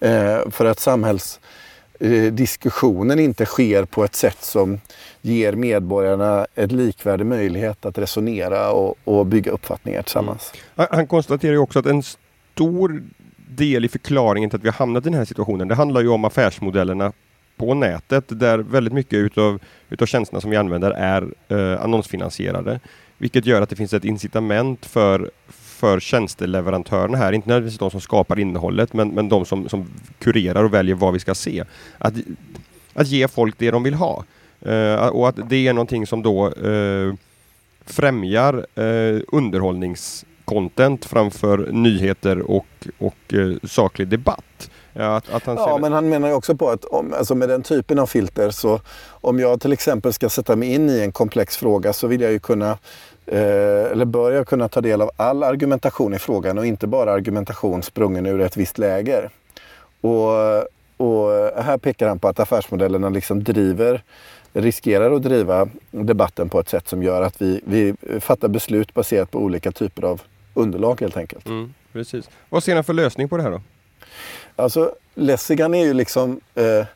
Eh, 0.00 0.50
för 0.50 0.64
att 0.64 0.80
samhällsdiskussionen 0.80 3.18
eh, 3.18 3.24
inte 3.24 3.46
sker 3.46 3.84
på 3.84 4.04
ett 4.04 4.14
sätt 4.14 4.38
som 4.40 4.80
ger 5.20 5.52
medborgarna 5.52 6.46
en 6.54 6.68
likvärdig 6.68 7.26
möjlighet 7.26 7.86
att 7.86 7.98
resonera 7.98 8.72
och, 8.72 8.96
och 9.04 9.26
bygga 9.26 9.52
uppfattningar 9.52 10.02
tillsammans. 10.02 10.52
Mm. 10.76 10.88
Han 10.90 11.06
konstaterar 11.06 11.52
ju 11.52 11.58
också 11.58 11.78
att 11.78 11.86
en 11.86 12.02
stor 12.52 13.02
del 13.48 13.84
i 13.84 13.88
förklaringen 13.88 14.50
till 14.50 14.56
att 14.56 14.64
vi 14.64 14.68
har 14.68 14.74
hamnat 14.74 15.06
i 15.06 15.08
den 15.08 15.18
här 15.18 15.24
situationen, 15.24 15.68
det 15.68 15.74
handlar 15.74 16.00
ju 16.00 16.08
om 16.08 16.24
affärsmodellerna 16.24 17.12
på 17.56 17.74
nätet 17.74 18.24
där 18.28 18.58
väldigt 18.58 18.92
mycket 18.94 19.16
utav, 19.16 19.60
utav 19.90 20.06
tjänsterna 20.06 20.40
som 20.40 20.50
vi 20.50 20.56
använder 20.56 20.90
är 20.90 21.28
eh, 21.48 21.82
annonsfinansierade. 21.82 22.80
Vilket 23.18 23.46
gör 23.46 23.62
att 23.62 23.68
det 23.68 23.76
finns 23.76 23.92
ett 23.92 24.04
incitament 24.04 24.86
för, 24.86 25.30
för 25.48 26.00
tjänsteleverantörerna 26.00 27.18
här, 27.18 27.32
inte 27.32 27.48
nödvändigtvis 27.48 27.78
de 27.78 27.90
som 27.90 28.00
skapar 28.00 28.38
innehållet, 28.38 28.92
men, 28.92 29.08
men 29.08 29.28
de 29.28 29.44
som, 29.44 29.68
som 29.68 29.86
kurerar 30.18 30.64
och 30.64 30.74
väljer 30.74 30.94
vad 30.94 31.12
vi 31.12 31.18
ska 31.18 31.34
se. 31.34 31.64
Att, 31.98 32.14
att 32.94 33.08
ge 33.08 33.28
folk 33.28 33.54
det 33.58 33.70
de 33.70 33.82
vill 33.82 33.94
ha. 33.94 34.24
Eh, 34.60 35.06
och 35.06 35.28
att 35.28 35.48
det 35.48 35.68
är 35.68 35.72
någonting 35.72 36.06
som 36.06 36.22
då 36.22 36.46
eh, 36.48 37.14
främjar 37.86 38.66
eh, 38.74 39.20
underhållnings 39.28 40.24
underhållningscontent 40.52 41.04
framför 41.04 41.68
nyheter 41.72 42.50
och, 42.50 42.66
och 42.98 43.34
saklig 43.64 44.08
debatt. 44.08 44.70
Ja, 44.94 45.16
att, 45.16 45.30
att 45.30 45.46
han 45.46 45.56
ja 45.56 45.78
men 45.78 45.92
han 45.92 46.08
menar 46.08 46.28
ju 46.28 46.34
också 46.34 46.56
på 46.56 46.70
att 46.70 46.84
om, 46.84 47.14
alltså 47.14 47.34
med 47.34 47.48
den 47.48 47.62
typen 47.62 47.98
av 47.98 48.06
filter 48.06 48.50
så 48.50 48.80
om 49.08 49.38
jag 49.38 49.60
till 49.60 49.72
exempel 49.72 50.12
ska 50.12 50.28
sätta 50.28 50.56
mig 50.56 50.74
in 50.74 50.90
i 50.90 51.00
en 51.00 51.12
komplex 51.12 51.56
fråga 51.56 51.92
så 51.92 52.06
vill 52.06 52.20
jag 52.20 52.32
ju 52.32 52.38
kunna 52.38 52.78
Eh, 53.26 53.92
eller 53.92 54.04
bör 54.04 54.32
jag 54.32 54.46
kunna 54.46 54.68
ta 54.68 54.80
del 54.80 55.02
av 55.02 55.10
all 55.16 55.42
argumentation 55.42 56.14
i 56.14 56.18
frågan 56.18 56.58
och 56.58 56.66
inte 56.66 56.86
bara 56.86 57.12
argumentation 57.12 57.82
sprungen 57.82 58.26
ur 58.26 58.40
ett 58.40 58.56
visst 58.56 58.78
läger. 58.78 59.30
Och, 60.00 60.32
och 60.96 61.30
här 61.62 61.78
pekar 61.78 62.08
han 62.08 62.18
på 62.18 62.28
att 62.28 62.40
affärsmodellerna 62.40 63.08
liksom 63.08 63.44
driver, 63.44 64.02
riskerar 64.52 65.12
att 65.12 65.22
driva 65.22 65.68
debatten 65.90 66.48
på 66.48 66.60
ett 66.60 66.68
sätt 66.68 66.88
som 66.88 67.02
gör 67.02 67.22
att 67.22 67.42
vi, 67.42 67.60
vi 67.64 67.94
fattar 68.20 68.48
beslut 68.48 68.94
baserat 68.94 69.30
på 69.30 69.38
olika 69.38 69.72
typer 69.72 70.02
av 70.02 70.22
underlag 70.54 71.00
helt 71.00 71.16
enkelt. 71.16 71.46
Mm, 71.46 71.74
precis. 71.92 72.30
Vad 72.48 72.62
ser 72.62 72.74
han 72.74 72.84
för 72.84 72.92
lösning 72.92 73.28
på 73.28 73.36
det 73.36 73.42
här 73.42 73.50
då? 73.50 73.60
Alltså 74.56 74.94
Lessigan 75.14 75.74
är 75.74 75.84
ju 75.84 75.94
liksom 75.94 76.40
eh, 76.54 76.86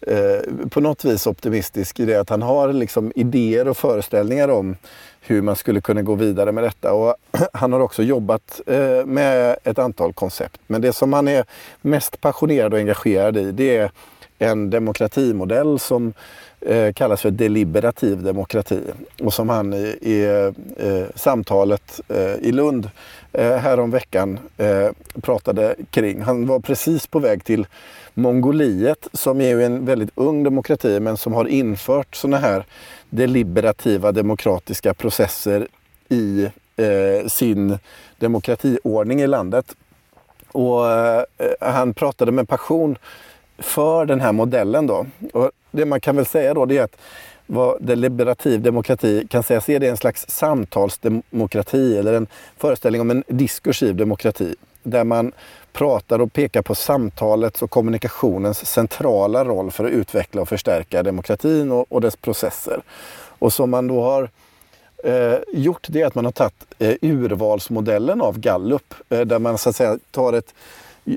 eh, 0.00 0.68
på 0.70 0.80
något 0.80 1.04
vis 1.04 1.26
optimistisk 1.26 2.00
i 2.00 2.04
det 2.04 2.20
att 2.20 2.30
han 2.30 2.42
har 2.42 2.72
liksom 2.72 3.12
idéer 3.14 3.68
och 3.68 3.76
föreställningar 3.76 4.48
om 4.48 4.76
hur 5.20 5.42
man 5.42 5.56
skulle 5.56 5.80
kunna 5.80 6.02
gå 6.02 6.14
vidare 6.14 6.52
med 6.52 6.64
detta. 6.64 6.92
Och 6.92 7.16
han 7.52 7.72
har 7.72 7.80
också 7.80 8.02
jobbat 8.02 8.60
eh, 8.66 9.04
med 9.04 9.56
ett 9.64 9.78
antal 9.78 10.12
koncept. 10.12 10.60
Men 10.66 10.80
det 10.80 10.92
som 10.92 11.12
han 11.12 11.28
är 11.28 11.44
mest 11.80 12.20
passionerad 12.20 12.72
och 12.74 12.78
engagerad 12.78 13.36
i 13.36 13.52
det 13.52 13.76
är 13.76 13.90
en 14.38 14.70
demokratimodell 14.70 15.78
som 15.78 16.12
eh, 16.60 16.92
kallas 16.92 17.20
för 17.20 17.30
deliberativ 17.30 18.22
demokrati 18.22 18.80
och 19.22 19.34
som 19.34 19.48
han 19.48 19.72
i, 19.74 19.98
i 20.00 20.24
eh, 20.78 21.04
samtalet 21.14 22.00
eh, 22.08 22.34
i 22.34 22.52
Lund 22.52 22.90
eh, 23.32 23.56
häromveckan 23.56 24.38
eh, 24.56 24.88
pratade 25.22 25.74
kring. 25.90 26.22
Han 26.22 26.46
var 26.46 26.60
precis 26.60 27.06
på 27.06 27.18
väg 27.18 27.44
till 27.44 27.66
Mongoliet 28.14 29.08
som 29.12 29.40
är 29.40 29.60
en 29.60 29.84
väldigt 29.84 30.10
ung 30.14 30.42
demokrati 30.42 31.00
men 31.00 31.16
som 31.16 31.32
har 31.32 31.44
infört 31.48 32.14
sådana 32.14 32.38
här 32.38 32.64
deliberativa 33.10 34.12
demokratiska 34.12 34.94
processer 34.94 35.68
i 36.08 36.48
eh, 36.76 37.26
sin 37.28 37.78
demokratiordning 38.18 39.20
i 39.20 39.26
landet. 39.26 39.76
Och 40.52 40.90
eh, 40.90 41.24
han 41.60 41.94
pratade 41.94 42.32
med 42.32 42.48
passion 42.48 42.98
för 43.58 44.06
den 44.06 44.20
här 44.20 44.32
modellen 44.32 44.86
då. 44.86 45.06
Och 45.32 45.50
det 45.70 45.84
man 45.84 46.00
kan 46.00 46.16
väl 46.16 46.26
säga 46.26 46.54
då 46.54 46.66
det 46.66 46.78
är 46.78 46.82
att 46.82 46.96
vad 47.46 47.82
deliberativ 47.82 48.62
demokrati 48.62 49.26
kan 49.30 49.42
sägas 49.42 49.68
är 49.68 49.80
det 49.80 49.88
en 49.88 49.96
slags 49.96 50.24
samtalsdemokrati 50.28 51.98
eller 51.98 52.12
en 52.12 52.26
föreställning 52.56 53.00
om 53.00 53.10
en 53.10 53.24
diskursiv 53.28 53.96
demokrati 53.96 54.54
där 54.82 55.04
man 55.04 55.32
pratar 55.72 56.18
och 56.18 56.32
pekar 56.32 56.62
på 56.62 56.74
samtalets 56.74 57.62
och 57.62 57.70
kommunikationens 57.70 58.66
centrala 58.66 59.44
roll 59.44 59.70
för 59.70 59.84
att 59.84 59.90
utveckla 59.90 60.42
och 60.42 60.48
förstärka 60.48 61.02
demokratin 61.02 61.72
och, 61.72 61.92
och 61.92 62.00
dess 62.00 62.16
processer. 62.16 62.80
Och 63.38 63.52
som 63.52 63.70
man 63.70 63.86
då 63.86 64.02
har 64.02 64.30
eh, 65.04 65.38
gjort 65.52 65.86
det 65.88 66.00
är 66.00 66.06
att 66.06 66.14
man 66.14 66.24
har 66.24 66.32
tagit 66.32 66.64
eh, 66.78 66.94
urvalsmodellen 67.02 68.20
av 68.20 68.38
Gallup 68.38 68.94
eh, 69.08 69.20
där 69.20 69.38
man 69.38 69.58
så 69.58 69.68
att 69.68 69.76
säga 69.76 69.98
tar 70.10 70.32
ett 70.32 70.54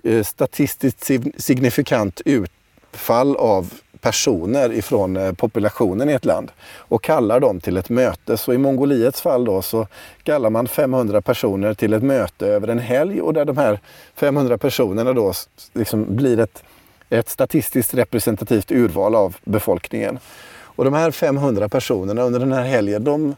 Eh, 0.03 0.24
statistiskt 0.24 1.12
signifikant 1.38 2.22
utfall 2.25 3.36
av 3.36 3.74
personer 4.01 4.74
ifrån 4.74 5.17
eh, 5.17 5.34
populationen 5.34 6.10
i 6.10 6.13
ett 6.13 6.25
land 6.25 6.51
och 6.77 7.03
kallar 7.03 7.39
dem 7.39 7.60
till 7.60 7.77
ett 7.77 7.89
möte. 7.89 8.38
Så 8.38 8.53
i 8.53 8.58
Mongoliets 8.58 9.22
fall 9.22 9.46
då 9.46 9.62
så 9.62 9.88
kallar 10.24 10.50
man 10.50 10.67
500 10.67 11.22
personer 11.22 11.74
till 11.74 11.94
ett 11.94 12.03
möte 12.03 12.48
över 12.48 12.67
en 12.67 12.79
helg 12.79 13.22
och 13.22 13.34
där 13.34 13.46
de 13.46 13.58
här 13.58 13.79
500 14.15 14.58
personerna 14.58 15.13
då 15.13 15.34
liksom 15.74 16.15
blir 16.15 16.39
ett, 16.39 16.63
ett 17.10 17.29
statistiskt 17.29 17.94
representativt 17.94 18.72
urval 18.72 19.15
av 19.15 19.38
befolkningen. 19.44 20.20
Och 20.60 20.86
de 20.86 20.94
här 20.94 21.12
500 21.12 21.70
personerna 21.70 22.22
under 22.22 22.39
den 22.39 22.51
här 22.51 22.63
helgen, 22.63 23.03
de, 23.03 23.36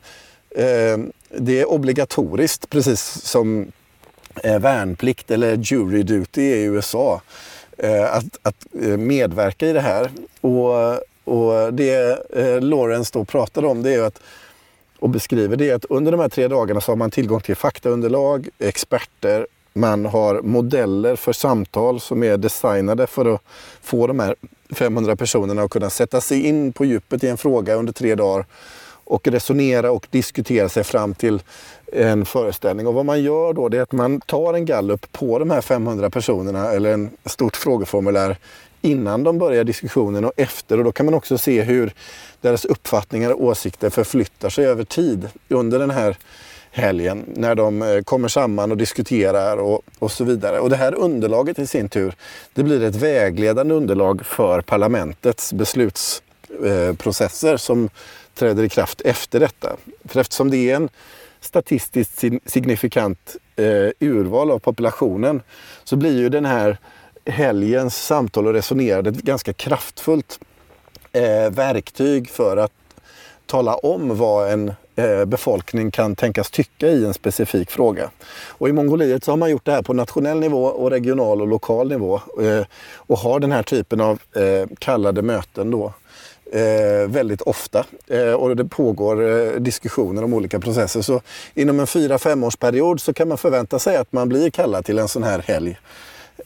eh, 0.56 0.98
det 1.38 1.60
är 1.60 1.70
obligatoriskt 1.70 2.70
precis 2.70 3.02
som 3.02 3.72
eh, 4.44 4.60
värnplikt 4.60 5.32
eller 5.32 5.58
jury 5.58 6.04
duty 6.04 6.42
i 6.42 6.64
USA. 6.64 7.22
Eh, 7.78 8.16
att, 8.16 8.26
att 8.42 8.66
eh, 8.82 8.98
medverka 8.98 9.68
i 9.68 9.74
det 9.74 9.82
här. 9.82 10.10
Och, 10.42 10.74
och 11.24 11.74
det 11.74 12.20
eh, 12.34 12.62
Lawrence 12.62 13.12
då 13.14 13.26
pratar 13.26 13.66
om 13.66 13.84
det 13.84 13.94
är 13.94 14.02
att 14.02 14.22
och 15.00 15.10
beskriver 15.10 15.56
det 15.56 15.72
att 15.72 15.86
under 15.86 16.12
de 16.12 16.22
här 16.22 16.30
tre 16.30 16.48
dagarna 16.48 16.82
så 16.82 16.92
har 16.92 16.96
man 16.96 17.12
tillgång 17.12 17.42
till 17.42 17.56
faktaunderlag, 17.56 18.50
experter, 18.60 19.48
man 19.74 20.06
har 20.06 20.42
modeller 20.42 21.16
för 21.16 21.34
samtal 21.34 22.00
som 22.00 22.24
är 22.24 22.38
designade 22.38 23.08
för 23.08 23.34
att 23.34 23.42
få 23.82 24.08
de 24.08 24.20
här 24.20 24.36
500 24.74 25.16
personerna 25.16 25.62
att 25.62 25.72
kunna 25.72 25.90
sätta 25.90 26.22
sig 26.22 26.46
in 26.46 26.74
på 26.74 26.86
djupet 26.86 27.24
i 27.24 27.28
en 27.28 27.38
fråga 27.38 27.76
under 27.76 27.94
tre 27.94 28.16
dagar 28.16 28.46
och 29.04 29.28
resonera 29.28 29.92
och 29.92 30.08
diskutera 30.10 30.70
sig 30.70 30.84
fram 30.84 31.16
till 31.16 31.42
en 31.94 32.26
föreställning. 32.26 32.88
Och 32.88 32.94
vad 32.94 33.06
man 33.06 33.24
gör 33.24 33.54
då 33.54 33.70
det 33.70 33.78
är 33.78 33.82
att 33.82 33.92
man 33.92 34.22
tar 34.22 34.54
en 34.54 34.66
gallup 34.66 35.12
på 35.12 35.40
de 35.40 35.50
här 35.50 35.62
500 35.62 36.10
personerna 36.10 36.72
eller 36.72 36.94
en 36.94 37.10
stort 37.26 37.56
frågeformulär 37.56 38.38
innan 38.82 39.24
de 39.24 39.38
börjar 39.38 39.64
diskussionen 39.64 40.26
och 40.26 40.34
efter. 40.36 40.78
Och 40.78 40.84
då 40.84 40.92
kan 40.92 41.06
man 41.06 41.16
också 41.16 41.38
se 41.38 41.62
hur 41.62 41.94
deras 42.42 42.66
uppfattningar 42.66 43.32
och 43.32 43.44
åsikter 43.44 43.90
förflyttar 43.90 44.50
sig 44.50 44.66
över 44.66 44.84
tid 44.84 45.30
under 45.50 45.80
den 45.80 45.90
här 45.90 46.18
helgen 46.72 47.26
när 47.36 47.56
de 47.56 47.82
eh, 47.82 48.02
kommer 48.02 48.28
samman 48.28 48.72
och 48.72 48.78
diskuterar 48.78 49.58
och, 49.58 49.82
och 50.00 50.12
så 50.12 50.24
vidare. 50.24 50.60
Och 50.60 50.70
det 50.70 50.76
här 50.76 50.96
underlaget 50.96 51.60
i 51.60 51.68
sin 51.68 51.90
tur, 51.90 52.14
det 52.54 52.64
blir 52.64 52.84
ett 52.84 52.96
vägledande 52.96 53.74
underlag 53.74 54.26
för 54.26 54.62
parlamentets 54.62 55.54
beslutsprocesser 55.54 57.52
eh, 57.52 57.58
som 57.58 57.90
träder 58.36 58.64
i 58.64 58.70
kraft 58.70 59.02
efter 59.02 59.40
detta. 59.40 59.76
För 60.06 60.20
eftersom 60.20 60.52
det 60.52 60.58
är 60.58 60.76
en 60.76 60.90
statistiskt 61.42 62.24
signifikant 62.46 63.36
eh, 63.56 63.90
urval 64.00 64.52
av 64.52 64.60
populationen 64.60 65.42
så 65.84 65.96
blir 65.96 66.18
ju 66.18 66.30
den 66.30 66.46
här 66.46 66.78
helgens 67.26 68.06
samtal 68.06 68.48
och 68.48 68.54
resonerande 68.54 69.10
ett 69.10 69.22
ganska 69.22 69.54
kraftfullt 69.54 70.40
eh, 71.12 71.50
verktyg 71.50 72.30
för 72.30 72.58
att 72.58 72.72
tala 73.46 73.76
om 73.76 74.18
vad 74.18 74.52
en 74.52 74.74
eh, 74.96 75.26
befolkning 75.26 75.92
kan 75.92 76.16
tänkas 76.16 76.52
tycka 76.52 76.88
i 76.88 77.06
en 77.06 77.14
specifik 77.14 77.72
fråga. 77.72 78.10
Och 78.48 78.70
I 78.70 78.74
Mongoliet 78.74 79.24
så 79.24 79.32
har 79.32 79.38
man 79.38 79.52
gjort 79.52 79.66
det 79.66 79.72
här 79.72 79.82
på 79.82 79.94
nationell 79.94 80.40
nivå 80.40 80.64
och 80.66 80.92
regional 80.92 81.42
och 81.42 81.48
lokal 81.48 81.90
nivå 81.90 82.22
eh, 82.42 82.66
och 82.96 83.18
har 83.18 83.40
den 83.40 83.52
här 83.52 83.64
typen 83.64 84.02
av 84.02 84.20
eh, 84.36 84.68
kallade 84.80 85.22
möten 85.22 85.72
då 85.72 85.94
eh, 86.52 87.08
väldigt 87.08 87.42
ofta. 87.42 87.86
Eh, 88.08 88.34
och 88.34 88.56
det 88.56 88.66
pågår 88.66 89.30
eh, 89.30 89.52
diskussioner 89.52 90.24
om 90.24 90.34
olika 90.34 90.60
processer. 90.60 91.02
Så 91.02 91.22
inom 91.54 91.80
en 91.80 91.88
fyra 91.88 92.18
femårsperiod 92.18 93.02
så 93.02 93.14
kan 93.14 93.28
man 93.28 93.38
förvänta 93.38 93.80
sig 93.80 93.98
att 93.98 94.12
man 94.12 94.30
blir 94.30 94.50
kallad 94.50 94.86
till 94.86 95.00
en 95.00 95.08
sån 95.08 95.24
här 95.24 95.40
helg 95.40 95.78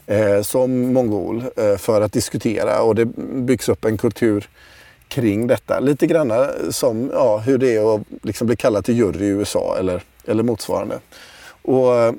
eh, 0.06 0.42
som 0.42 0.92
mongol 0.92 1.44
eh, 1.56 1.76
för 1.76 2.00
att 2.00 2.12
diskutera 2.12 2.82
och 2.82 2.94
det 2.94 3.04
byggs 3.44 3.68
upp 3.68 3.84
en 3.84 3.98
kultur 3.98 4.48
kring 5.08 5.46
detta. 5.46 5.80
Lite 5.80 6.06
grann 6.06 6.30
eh, 6.30 6.46
som 6.70 7.10
ja, 7.12 7.38
hur 7.38 7.58
det 7.58 7.76
är 7.76 7.94
att 7.94 8.02
liksom 8.22 8.46
bli 8.46 8.56
kallad 8.56 8.84
till 8.84 8.96
jury 8.96 9.24
i 9.24 9.28
USA 9.28 9.76
eller, 9.78 10.02
eller 10.24 10.42
motsvarande. 10.42 10.98
Och 11.62 11.94
eh, 11.94 12.12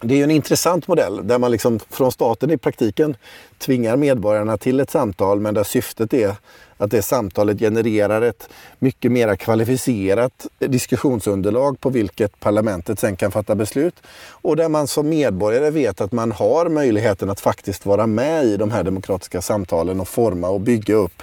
det 0.00 0.20
är 0.20 0.24
en 0.24 0.30
intressant 0.30 0.88
modell 0.88 1.26
där 1.28 1.38
man 1.38 1.50
liksom 1.50 1.78
från 1.90 2.12
staten 2.12 2.50
i 2.50 2.56
praktiken 2.56 3.16
tvingar 3.58 3.96
medborgarna 3.96 4.56
till 4.56 4.80
ett 4.80 4.90
samtal 4.90 5.40
men 5.40 5.54
där 5.54 5.64
syftet 5.64 6.14
är 6.14 6.36
att 6.82 6.90
det 6.90 7.02
samtalet 7.02 7.58
genererar 7.58 8.22
ett 8.22 8.48
mycket 8.78 9.12
mer 9.12 9.36
kvalificerat 9.36 10.46
diskussionsunderlag 10.58 11.80
på 11.80 11.90
vilket 11.90 12.40
parlamentet 12.40 12.98
sen 12.98 13.16
kan 13.16 13.30
fatta 13.30 13.54
beslut. 13.54 13.94
Och 14.28 14.56
där 14.56 14.68
man 14.68 14.86
som 14.86 15.08
medborgare 15.08 15.70
vet 15.70 16.00
att 16.00 16.12
man 16.12 16.32
har 16.32 16.68
möjligheten 16.68 17.30
att 17.30 17.40
faktiskt 17.40 17.86
vara 17.86 18.06
med 18.06 18.44
i 18.44 18.56
de 18.56 18.70
här 18.70 18.84
demokratiska 18.84 19.42
samtalen 19.42 20.00
och 20.00 20.08
forma 20.08 20.48
och 20.48 20.60
bygga 20.60 20.94
upp 20.94 21.22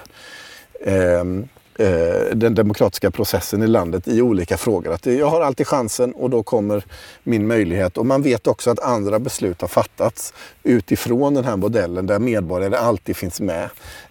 eh, 0.80 1.24
Eh, 1.80 2.34
den 2.34 2.54
demokratiska 2.54 3.10
processen 3.10 3.62
i 3.62 3.66
landet 3.66 4.08
i 4.08 4.22
olika 4.22 4.56
frågor. 4.56 4.92
Att 4.92 5.06
jag 5.06 5.26
har 5.26 5.40
alltid 5.40 5.66
chansen 5.66 6.12
och 6.12 6.30
då 6.30 6.42
kommer 6.42 6.84
min 7.22 7.46
möjlighet. 7.46 7.98
Och 7.98 8.06
man 8.06 8.22
vet 8.22 8.46
också 8.46 8.70
att 8.70 8.80
andra 8.80 9.18
beslut 9.18 9.60
har 9.60 9.68
fattats 9.68 10.34
utifrån 10.62 11.34
den 11.34 11.44
här 11.44 11.56
modellen 11.56 12.06
där 12.06 12.18
medborgare 12.18 12.76
alltid 12.76 13.16
finns 13.16 13.40
med 13.40 13.68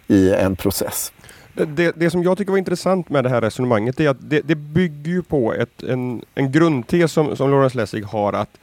i 0.08 0.30
en 0.30 0.56
process. 0.56 1.12
Det, 1.54 1.92
det, 1.96 2.10
som 2.10 2.22
jag 2.22 2.38
tycker 2.38 2.50
var 2.50 2.58
intressant 2.58 3.08
med 3.08 3.24
det 3.24 3.30
här 3.30 3.40
resonemanget 3.40 4.00
är 4.00 4.08
att 4.08 4.30
det, 4.30 4.40
det 4.40 4.54
bygger 4.54 5.10
ju 5.10 5.22
på 5.22 5.54
ett, 5.54 5.82
en, 5.82 6.22
en 6.34 6.52
grundtes 6.52 7.12
som, 7.12 7.36
som 7.36 7.50
Lawrence 7.50 7.76
Lessig 7.76 8.04
har 8.04 8.32
att 8.32 8.58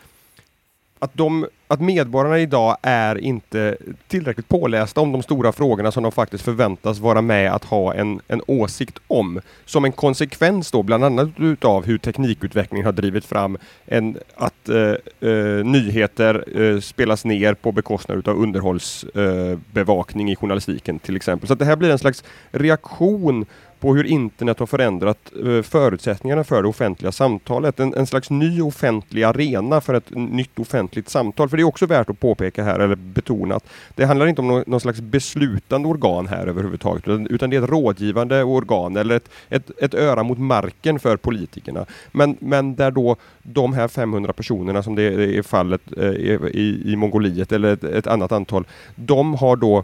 att, 1.00 1.14
de, 1.14 1.48
att 1.68 1.82
medborgarna 1.82 2.40
idag 2.40 2.78
är 2.82 3.18
inte 3.18 3.78
tillräckligt 4.08 4.48
pålästa 4.48 5.02
om 5.02 5.12
de 5.12 5.24
stora 5.24 5.52
frågorna 5.52 5.92
som 5.92 6.04
de 6.04 6.12
faktiskt 6.12 6.44
förväntas 6.44 7.00
vara 7.00 7.22
med 7.22 7.54
att 7.54 7.64
ha 7.64 7.94
en, 7.94 8.22
en 8.28 8.42
åsikt 8.48 9.00
om. 9.08 9.42
Som 9.66 9.86
en 9.86 9.92
konsekvens 9.92 10.72
då 10.72 10.84
bland 10.84 11.04
annat 11.04 11.30
utav 11.38 11.86
hur 11.86 11.98
teknikutvecklingen 11.98 12.86
har 12.86 12.94
drivit 12.94 13.26
fram 13.26 13.58
en, 13.86 14.18
att 14.36 14.70
eh, 14.70 15.30
eh, 15.30 15.66
nyheter 15.66 16.62
eh, 16.62 16.80
spelas 16.80 17.26
ner 17.26 17.54
på 17.54 17.72
bekostnad 17.72 18.18
utav 18.18 18.38
underhållsbevakning 18.38 20.32
i 20.32 20.36
journalistiken 20.36 21.00
till 21.00 21.16
exempel. 21.16 21.48
Så 21.48 21.56
det 21.56 21.66
här 21.66 21.76
blir 21.76 21.90
en 21.90 22.00
slags 22.00 22.24
reaktion 22.52 23.46
på 23.80 23.96
hur 23.96 24.04
internet 24.04 24.60
har 24.60 24.66
förändrat 24.66 25.32
eh, 25.46 25.62
förutsättningarna 25.62 26.44
för 26.44 26.62
det 26.62 26.68
offentliga 26.68 27.12
samtalet. 27.12 27.80
En, 27.80 27.94
en, 27.94 28.08
slags 28.08 28.30
ny 28.30 28.62
offentlig 28.62 29.24
arena 29.24 29.82
för 29.82 29.94
ett 29.94 30.10
nytt 30.10 30.60
offentligt 30.60 31.10
samtal. 31.10 31.50
För 31.50 31.58
det 31.58 31.64
är 31.64 31.68
också 31.68 31.86
värt 31.86 32.10
att 32.10 32.20
påpeka 32.20 32.64
här, 32.64 32.80
eller 32.80 32.96
betona 32.96 33.56
att 33.56 33.66
det 33.96 34.06
handlar 34.06 34.28
inte 34.28 34.42
om 34.42 34.48
någon, 34.48 34.64
någon 34.68 34.80
slags 34.80 35.02
beslutande 35.02 35.88
organ 35.88 36.28
här 36.28 36.48
överhuvudtaget, 36.48 37.08
utan, 37.08 37.28
utan 37.28 37.50
det 37.50 37.56
är 37.56 37.64
ett 37.64 37.70
rådgivande 37.70 38.44
organ 38.44 38.98
eller 38.98 39.16
ett, 39.16 39.30
ett, 39.50 39.72
ett 39.82 39.94
öra 39.94 40.24
mot 40.24 40.38
marken 40.38 41.00
för 41.00 41.18
politikerna. 41.18 41.86
Men, 42.12 42.38
men 42.40 42.76
där 42.76 42.92
då 42.92 43.16
de 43.44 43.74
här 43.74 43.88
500 43.88 44.34
personerna 44.34 44.84
som 44.84 44.96
det 44.96 45.04
är 45.04 45.42
fallet 45.42 45.82
eh, 45.98 46.06
i, 46.06 46.82
i 46.86 46.96
Mongoliet 46.96 47.52
eller 47.52 47.74
ett, 47.74 47.84
ett 47.84 48.08
annat 48.08 48.32
antal, 48.32 48.68
de 48.96 49.34
har 49.34 49.56
då 49.56 49.84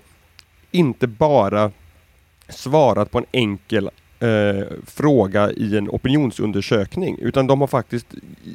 inte 0.72 1.08
bara 1.08 1.72
svarat 2.54 3.12
på 3.12 3.18
en 3.18 3.26
enkel 3.32 3.90
eh, 4.20 4.68
fråga 4.86 5.52
i 5.52 5.78
en 5.78 5.90
opinionsundersökning 5.90 7.18
utan 7.20 7.48
de 7.48 7.62
har 7.62 7.68
faktiskt 7.68 8.08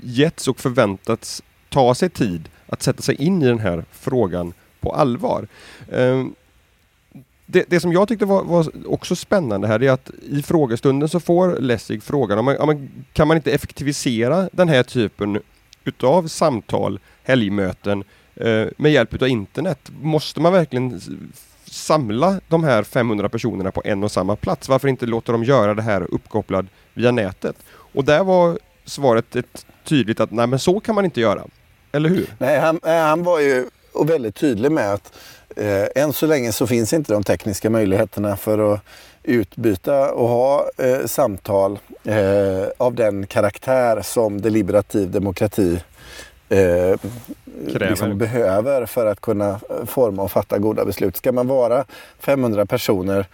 getts 0.02 0.48
och 0.48 0.60
förväntats 0.60 1.42
ta 1.68 1.94
sig 1.94 2.10
tid 2.10 2.48
att 2.66 2.82
sätta 2.82 3.02
sig 3.02 3.14
in 3.14 3.42
i 3.42 3.46
den 3.46 3.58
här 3.58 3.84
frågan 3.92 4.52
på 4.80 4.92
allvar. 4.92 5.48
Eh, 5.88 6.24
det, 7.46 7.64
det, 7.68 7.80
som 7.80 7.92
jag 7.92 8.08
tyckte 8.08 8.26
var, 8.26 8.44
var, 8.44 8.66
också 8.86 9.16
spännande 9.16 9.68
här 9.68 9.82
är 9.82 9.90
att 9.90 10.10
i 10.22 10.42
frågestunden 10.42 11.08
så 11.08 11.20
får 11.20 11.60
Lessig 11.60 12.02
frågan 12.02 12.38
om 12.38 12.44
man, 12.44 12.56
om 12.58 12.88
kan 13.12 13.28
man 13.28 13.36
inte 13.36 13.52
effektivisera 13.52 14.48
den 14.52 14.68
här 14.68 14.82
typen 14.82 15.40
utav 15.84 16.28
samtal, 16.28 17.00
helgmöten 17.22 18.04
eh, 18.34 18.66
med 18.76 18.92
hjälp 18.92 19.22
av 19.22 19.28
internet? 19.28 19.90
Måste 20.02 20.40
man 20.40 20.52
verkligen 20.52 21.00
samla 21.70 22.40
de 22.48 22.64
här 22.64 22.82
500 22.82 23.28
personerna 23.28 23.70
på 23.70 23.82
en 23.84 24.04
och 24.04 24.12
samma 24.12 24.36
plats? 24.36 24.68
Varför 24.68 24.88
inte 24.88 25.06
låta 25.06 25.32
dem 25.32 25.44
göra 25.44 25.74
det 25.74 25.82
här 25.82 26.14
uppkopplad 26.14 26.66
via 26.94 27.10
nätet? 27.10 27.56
Och 27.70 28.04
där 28.04 28.24
var 28.24 28.58
svaret 28.84 29.36
ett 29.36 29.66
tydligt 29.84 30.20
att 30.20 30.30
nej 30.30 30.46
men 30.46 30.58
så 30.58 30.80
kan 30.80 30.94
man 30.94 31.04
inte 31.04 31.20
göra. 31.20 31.44
Eller 31.92 32.08
hur? 32.08 32.26
Nej, 32.38 32.58
han, 32.58 32.80
han 32.82 33.22
var 33.22 33.40
ju 33.40 33.66
väldigt 34.04 34.34
tydlig 34.34 34.72
med 34.72 34.92
att 34.92 35.12
eh, 35.56 36.02
än 36.02 36.12
så 36.12 36.26
länge 36.26 36.52
så 36.52 36.66
finns 36.66 36.92
inte 36.92 37.12
de 37.12 37.22
tekniska 37.24 37.70
möjligheterna 37.70 38.36
för 38.36 38.74
att 38.74 38.80
utbyta 39.22 40.12
och 40.12 40.28
ha 40.28 40.70
eh, 40.76 41.06
samtal 41.06 41.78
eh, 42.04 42.64
av 42.76 42.94
den 42.94 43.26
karaktär 43.26 44.02
som 44.02 44.40
deliberativ 44.40 45.10
demokrati 45.10 45.80
eh, 46.48 46.96
liksom 47.64 48.18
behöver 48.18 48.86
för 48.86 49.06
att 49.06 49.20
kunna 49.20 49.60
forma 49.86 50.22
och 50.22 50.32
fatta 50.32 50.58
goda 50.58 50.84
beslut. 50.84 51.16
Ska 51.16 51.32
man 51.32 51.46
vara 51.46 51.84
500 52.20 52.66
personer 52.66 53.26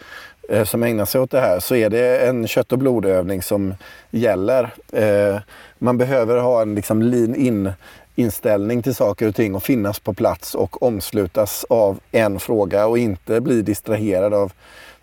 eh, 0.49 0.65
som 0.65 0.83
ägnar 0.83 1.05
sig 1.05 1.21
åt 1.21 1.31
det 1.31 1.41
här 1.41 1.61
så 1.61 1.75
är 1.75 1.91
det 1.91 2.19
en 2.19 2.47
kött 2.47 2.73
och 2.73 2.79
blodövning 2.79 3.43
som 3.43 3.75
gäller. 4.11 4.71
Eh, 4.93 5.41
man 5.79 5.99
behöver 5.99 6.39
ha 6.39 6.63
en 6.63 6.75
liksom 6.75 7.03
lean 7.03 7.35
in 7.35 7.73
inställning 8.17 8.83
till 8.83 8.95
saker 8.95 9.29
och 9.29 9.35
ting 9.35 9.55
och 9.55 9.63
finnas 9.63 10.01
på 10.01 10.15
plats 10.15 10.55
och 10.55 10.83
omslutas 10.83 11.67
av 11.69 12.01
en 12.13 12.41
fråga 12.41 12.87
och 12.87 12.99
inte 12.99 13.41
bli 13.41 13.63
distraherad 13.63 14.35
av 14.35 14.53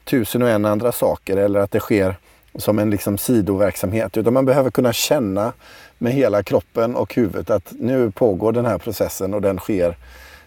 tusen 0.03 0.41
och 0.41 0.49
en 0.49 0.65
andra 0.65 0.91
saker 0.91 1.37
eller 1.37 1.59
att 1.59 1.71
det 1.71 1.79
sker 1.79 2.15
som 2.55 2.79
en 2.79 2.89
liksom 2.89 3.17
sidoverksamhet. 3.17 4.17
Utan 4.17 4.33
man 4.33 4.45
behöver 4.45 4.71
kunna 4.71 4.93
känna 4.93 5.53
med 6.01 6.13
hela 6.13 6.43
kroppen 6.43 6.95
och 6.95 7.15
huvudet 7.15 7.49
att 7.49 7.73
nu 7.79 8.11
pågår 8.11 8.51
den 8.51 8.65
här 8.65 8.77
processen 8.77 9.33
och 9.33 9.41
den 9.41 9.57
sker 9.57 9.97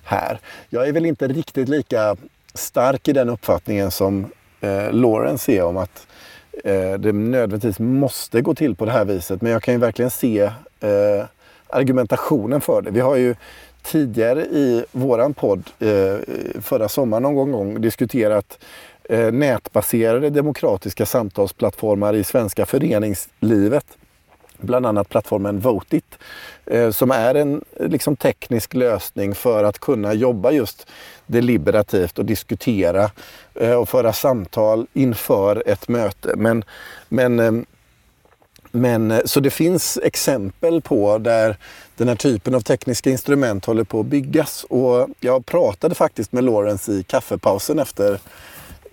här. 0.04 0.38
Jag 0.68 0.88
är 0.88 0.92
väl 0.92 1.06
inte 1.06 1.28
riktigt 1.28 1.68
lika 1.68 2.16
stark 2.54 3.08
i 3.08 3.12
den 3.12 3.28
uppfattningen 3.28 3.90
som 3.90 4.26
eh, 4.60 4.92
Lawrence 4.92 5.52
är 5.52 5.64
om 5.64 5.76
att 5.76 6.06
eh, 6.64 6.92
det 6.92 7.12
nödvändigtvis 7.12 7.78
måste 7.78 8.40
gå 8.40 8.54
till 8.54 8.74
på 8.74 8.84
det 8.84 8.92
här 8.92 9.04
viset. 9.04 9.42
Men 9.42 9.52
jag 9.52 9.62
kan 9.62 9.74
ju 9.74 9.80
verkligen 9.80 10.10
se 10.10 10.40
eh, 10.80 11.24
argumentationen 11.66 12.60
för 12.60 12.82
det. 12.82 12.90
Vi 12.90 13.00
har 13.00 13.16
ju 13.16 13.34
tidigare 13.82 14.40
i 14.40 14.84
våran 14.92 15.34
podd 15.34 15.70
eh, 15.78 16.16
förra 16.60 16.88
sommaren 16.88 17.22
någon 17.22 17.52
gång 17.52 17.80
diskuterat 17.80 18.58
eh, 19.04 19.32
nätbaserade 19.32 20.30
demokratiska 20.30 21.06
samtalsplattformar 21.06 22.14
i 22.14 22.24
svenska 22.24 22.66
föreningslivet 22.66 23.86
bland 24.64 24.86
annat 24.86 25.08
plattformen 25.08 25.60
Votit 25.60 26.18
eh, 26.66 26.90
som 26.90 27.10
är 27.10 27.34
en 27.34 27.64
eh, 27.76 27.88
liksom, 27.88 28.16
teknisk 28.16 28.74
lösning 28.74 29.34
för 29.34 29.64
att 29.64 29.78
kunna 29.78 30.14
jobba 30.14 30.50
just 30.50 30.86
deliberativt 31.26 32.18
och 32.18 32.24
diskutera 32.24 33.10
eh, 33.54 33.74
och 33.74 33.88
föra 33.88 34.12
samtal 34.12 34.86
inför 34.92 35.62
ett 35.66 35.88
möte. 35.88 36.34
Men, 36.36 36.64
men, 37.08 37.66
men, 38.70 39.22
så 39.24 39.40
det 39.40 39.50
finns 39.50 39.98
exempel 40.02 40.80
på 40.80 41.18
där 41.18 41.56
den 41.96 42.08
här 42.08 42.16
typen 42.16 42.54
av 42.54 42.60
tekniska 42.60 43.10
instrument 43.10 43.64
håller 43.64 43.84
på 43.84 44.00
att 44.00 44.06
byggas. 44.06 44.64
Och 44.68 45.08
jag 45.20 45.46
pratade 45.46 45.94
faktiskt 45.94 46.32
med 46.32 46.44
Lawrence 46.44 46.92
i 46.92 47.02
kaffepausen 47.02 47.78
efter 47.78 48.18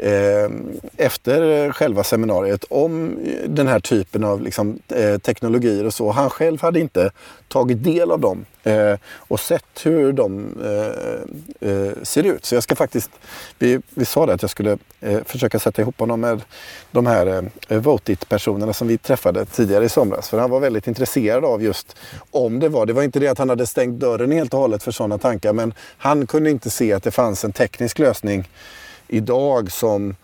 Ehm, 0.04 0.80
efter 0.98 1.72
själva 1.72 2.04
seminariet 2.04 2.66
om 2.70 3.20
den 3.48 3.68
här 3.68 3.80
typen 3.80 4.24
av 4.24 4.42
liksom, 4.42 4.80
eh, 4.88 5.18
teknologier 5.18 5.86
och 5.86 5.94
så. 5.94 6.12
Han 6.12 6.30
själv 6.30 6.62
hade 6.62 6.80
inte 6.80 7.12
tagit 7.48 7.84
del 7.84 8.12
av 8.12 8.20
dem 8.20 8.46
eh, 8.64 8.94
och 9.04 9.40
sett 9.40 9.66
hur 9.84 10.14
de 10.14 10.46
eh, 10.64 11.70
eh, 11.70 11.92
ser 12.04 12.24
ut. 12.24 12.46
Så 12.46 12.56
jag 12.56 12.64
ska 12.64 12.76
faktiskt, 12.76 13.10
vi, 13.60 13.80
vi 13.90 14.06
sa 14.06 14.26
det 14.26 14.34
att 14.34 14.42
jag 14.42 14.52
skulle 14.52 14.78
eh, 15.02 15.20
försöka 15.26 15.60
sätta 15.60 15.82
ihop 15.82 16.00
honom 16.00 16.22
med 16.22 16.42
de 16.92 17.06
här 17.06 17.50
Votit-personerna 17.68 18.74
som 18.74 18.88
vi 18.88 18.98
träffade 18.98 19.46
tidigare 19.46 19.86
i 19.86 19.90
somras. 19.90 20.30
För 20.30 20.40
han 20.40 20.50
var 20.50 20.60
väldigt 20.60 20.88
intresserad 20.88 21.46
av 21.46 21.64
just 21.64 21.96
om 22.32 22.60
det 22.60 22.70
var, 22.70 22.86
det 22.86 22.94
var 22.94 23.04
inte 23.04 23.20
det 23.20 23.28
att 23.28 23.38
han 23.38 23.50
hade 23.50 23.68
stängt 23.68 24.00
dörren 24.00 24.32
helt 24.32 24.54
och 24.54 24.60
hållet 24.60 24.84
för 24.84 24.92
sådana 24.92 25.18
tankar 25.18 25.54
men 25.54 25.74
han 25.98 26.28
kunde 26.28 26.50
inte 26.50 26.70
se 26.70 26.94
att 26.94 27.04
det 27.04 27.12
fanns 27.12 27.46
en 27.46 27.52
teknisk 27.52 28.00
lösning 28.00 28.48
idag 29.12 29.72
som 29.72 30.16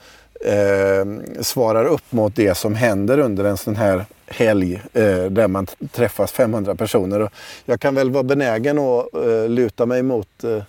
eh, 0.45 1.41
svarar 1.41 1.86
upp 1.86 2.12
mot 2.12 2.36
det 2.36 2.58
som 2.58 2.76
händer 2.76 3.19
under 3.19 3.45
en 3.45 3.58
sån 3.58 3.76
här 3.76 4.06
helg 4.28 4.82
eh, 4.93 5.23
där 5.26 5.47
man 5.47 5.67
träffas 5.91 6.32
500 6.32 6.76
personer. 6.76 7.19
Och 7.19 7.32
jag 7.65 7.80
kan 7.80 7.95
väl 7.95 8.12
vara 8.12 8.23
benägen 8.23 8.80
att 8.80 9.13
eh, 9.13 9.50
luta 9.50 9.86
mig 9.86 10.04
mot 10.04 10.43
eh, 10.43 10.63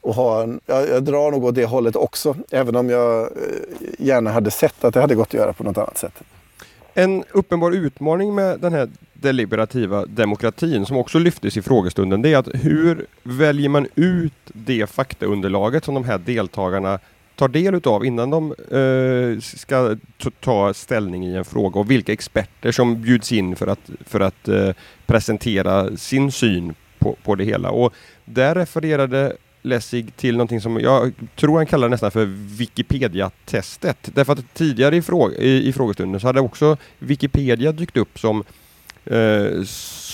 och 0.00 0.14
ha 0.14 0.42
en, 0.42 0.60
jag, 0.66 0.88
jag, 0.88 1.02
drar 1.02 1.30
nog 1.30 1.44
åt 1.44 1.54
det 1.54 1.64
hållet 1.64 1.96
också, 1.96 2.36
även 2.50 2.76
om 2.76 2.90
jag 2.90 3.22
eh, 3.22 3.28
gärna 3.98 4.30
hade 4.30 4.50
sett 4.50 4.84
att 4.84 4.94
det 4.94 5.00
hade 5.00 5.14
gått 5.14 5.28
att 5.28 5.34
göra 5.34 5.52
på 5.52 5.64
något 5.64 5.78
annat 5.78 5.98
sätt. 5.98 6.22
En 6.94 7.24
uppenbar 7.32 7.72
utmaning 7.72 8.34
med 8.34 8.60
den 8.60 8.72
här 8.72 8.88
deliberativa 9.12 10.06
demokratin 10.06 10.86
som 10.86 10.96
också 10.96 11.18
lyftes 11.18 11.56
i 11.56 11.62
frågestunden, 11.62 12.22
det 12.22 12.32
är 12.32 12.38
att 12.38 12.48
hur 12.54 13.06
väljer 13.22 13.68
man 13.68 13.86
ut 13.94 14.32
det 14.44 14.90
faktaunderlaget 14.90 15.84
som 15.84 15.94
de 15.94 16.04
här 16.04 16.18
deltagarna 16.18 16.98
tar 17.36 17.48
del 17.48 17.74
utav 17.74 18.04
innan 18.06 18.30
de 18.30 18.54
eh, 18.70 19.40
ska 19.40 19.96
ta 20.40 20.74
ställning 20.74 21.26
i 21.26 21.36
en 21.36 21.44
fråga 21.44 21.80
och 21.80 21.90
vilka 21.90 22.12
experter 22.12 22.72
som 22.72 23.02
bjuds 23.02 23.32
in 23.32 23.56
för 23.56 23.66
att, 23.66 23.90
för 24.06 24.20
att 24.20 24.48
eh, 24.48 24.70
presentera 25.06 25.96
sin 25.96 26.32
syn 26.32 26.74
på, 26.98 27.16
på 27.22 27.34
det 27.34 27.44
hela. 27.44 27.70
Och 27.70 27.94
där 28.24 28.54
refererade 28.54 29.36
Lessig 29.62 30.16
till 30.16 30.36
någonting 30.36 30.60
som 30.60 30.80
jag 30.80 31.12
tror 31.36 31.56
han 31.56 31.66
kallar 31.66 31.88
nästan 31.88 32.10
för 32.10 32.24
Wikipedia-testet. 32.58 34.10
Därför 34.14 34.32
att 34.32 34.54
tidigare 34.54 34.96
i, 34.96 35.02
fråg 35.02 35.32
i, 35.32 35.68
i 35.68 35.72
frågestunden 35.72 36.20
så 36.20 36.26
hade 36.26 36.40
också 36.40 36.76
Wikipedia 36.98 37.72
dykt 37.72 37.96
upp 37.96 38.18
som 38.18 38.44
eh, 39.04 39.62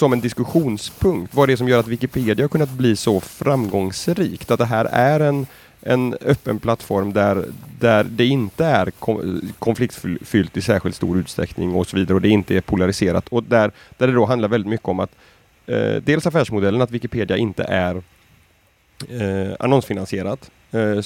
som 0.02 0.12
en 0.12 0.20
diskussionspunkt. 0.20 1.34
Vad 1.34 1.42
är 1.42 1.46
det 1.52 1.56
som 1.56 1.68
gör 1.68 1.80
att 1.80 1.88
Wikipedia 1.88 2.44
har 2.44 2.48
kunnat 2.48 2.70
bli 2.70 2.96
så 2.96 3.20
framgångsrikt. 3.20 4.50
Att 4.50 4.58
det 4.58 4.64
här 4.64 4.84
är 4.84 5.20
en, 5.20 5.46
en 5.82 6.14
öppen 6.20 6.58
plattform 6.58 7.12
där, 7.12 7.44
där 7.80 8.04
det 8.04 8.26
inte 8.26 8.64
är 8.64 8.90
konfliktfyllt 9.58 10.56
i 10.56 10.62
särskilt 10.62 10.96
stor 10.96 11.18
utsträckning 11.18 11.74
och 11.74 11.86
så 11.86 11.96
vidare 11.96 12.14
och 12.14 12.20
det 12.20 12.28
inte 12.28 12.56
är 12.56 12.60
polariserat. 12.60 13.28
Och 13.28 13.42
där, 13.42 13.70
där 13.98 14.06
det 14.06 14.12
då 14.12 14.24
handlar 14.24 14.48
väldigt 14.48 14.70
mycket 14.70 14.88
om 14.88 15.00
att 15.00 15.10
eh, 15.66 15.94
dels 15.94 16.26
affärsmodellen, 16.26 16.82
att 16.82 16.90
Wikipedia 16.90 17.36
inte 17.36 17.64
är 17.64 18.02
eh, 19.08 19.54
annonsfinansierat 19.58 20.50
Eh, 20.74 21.02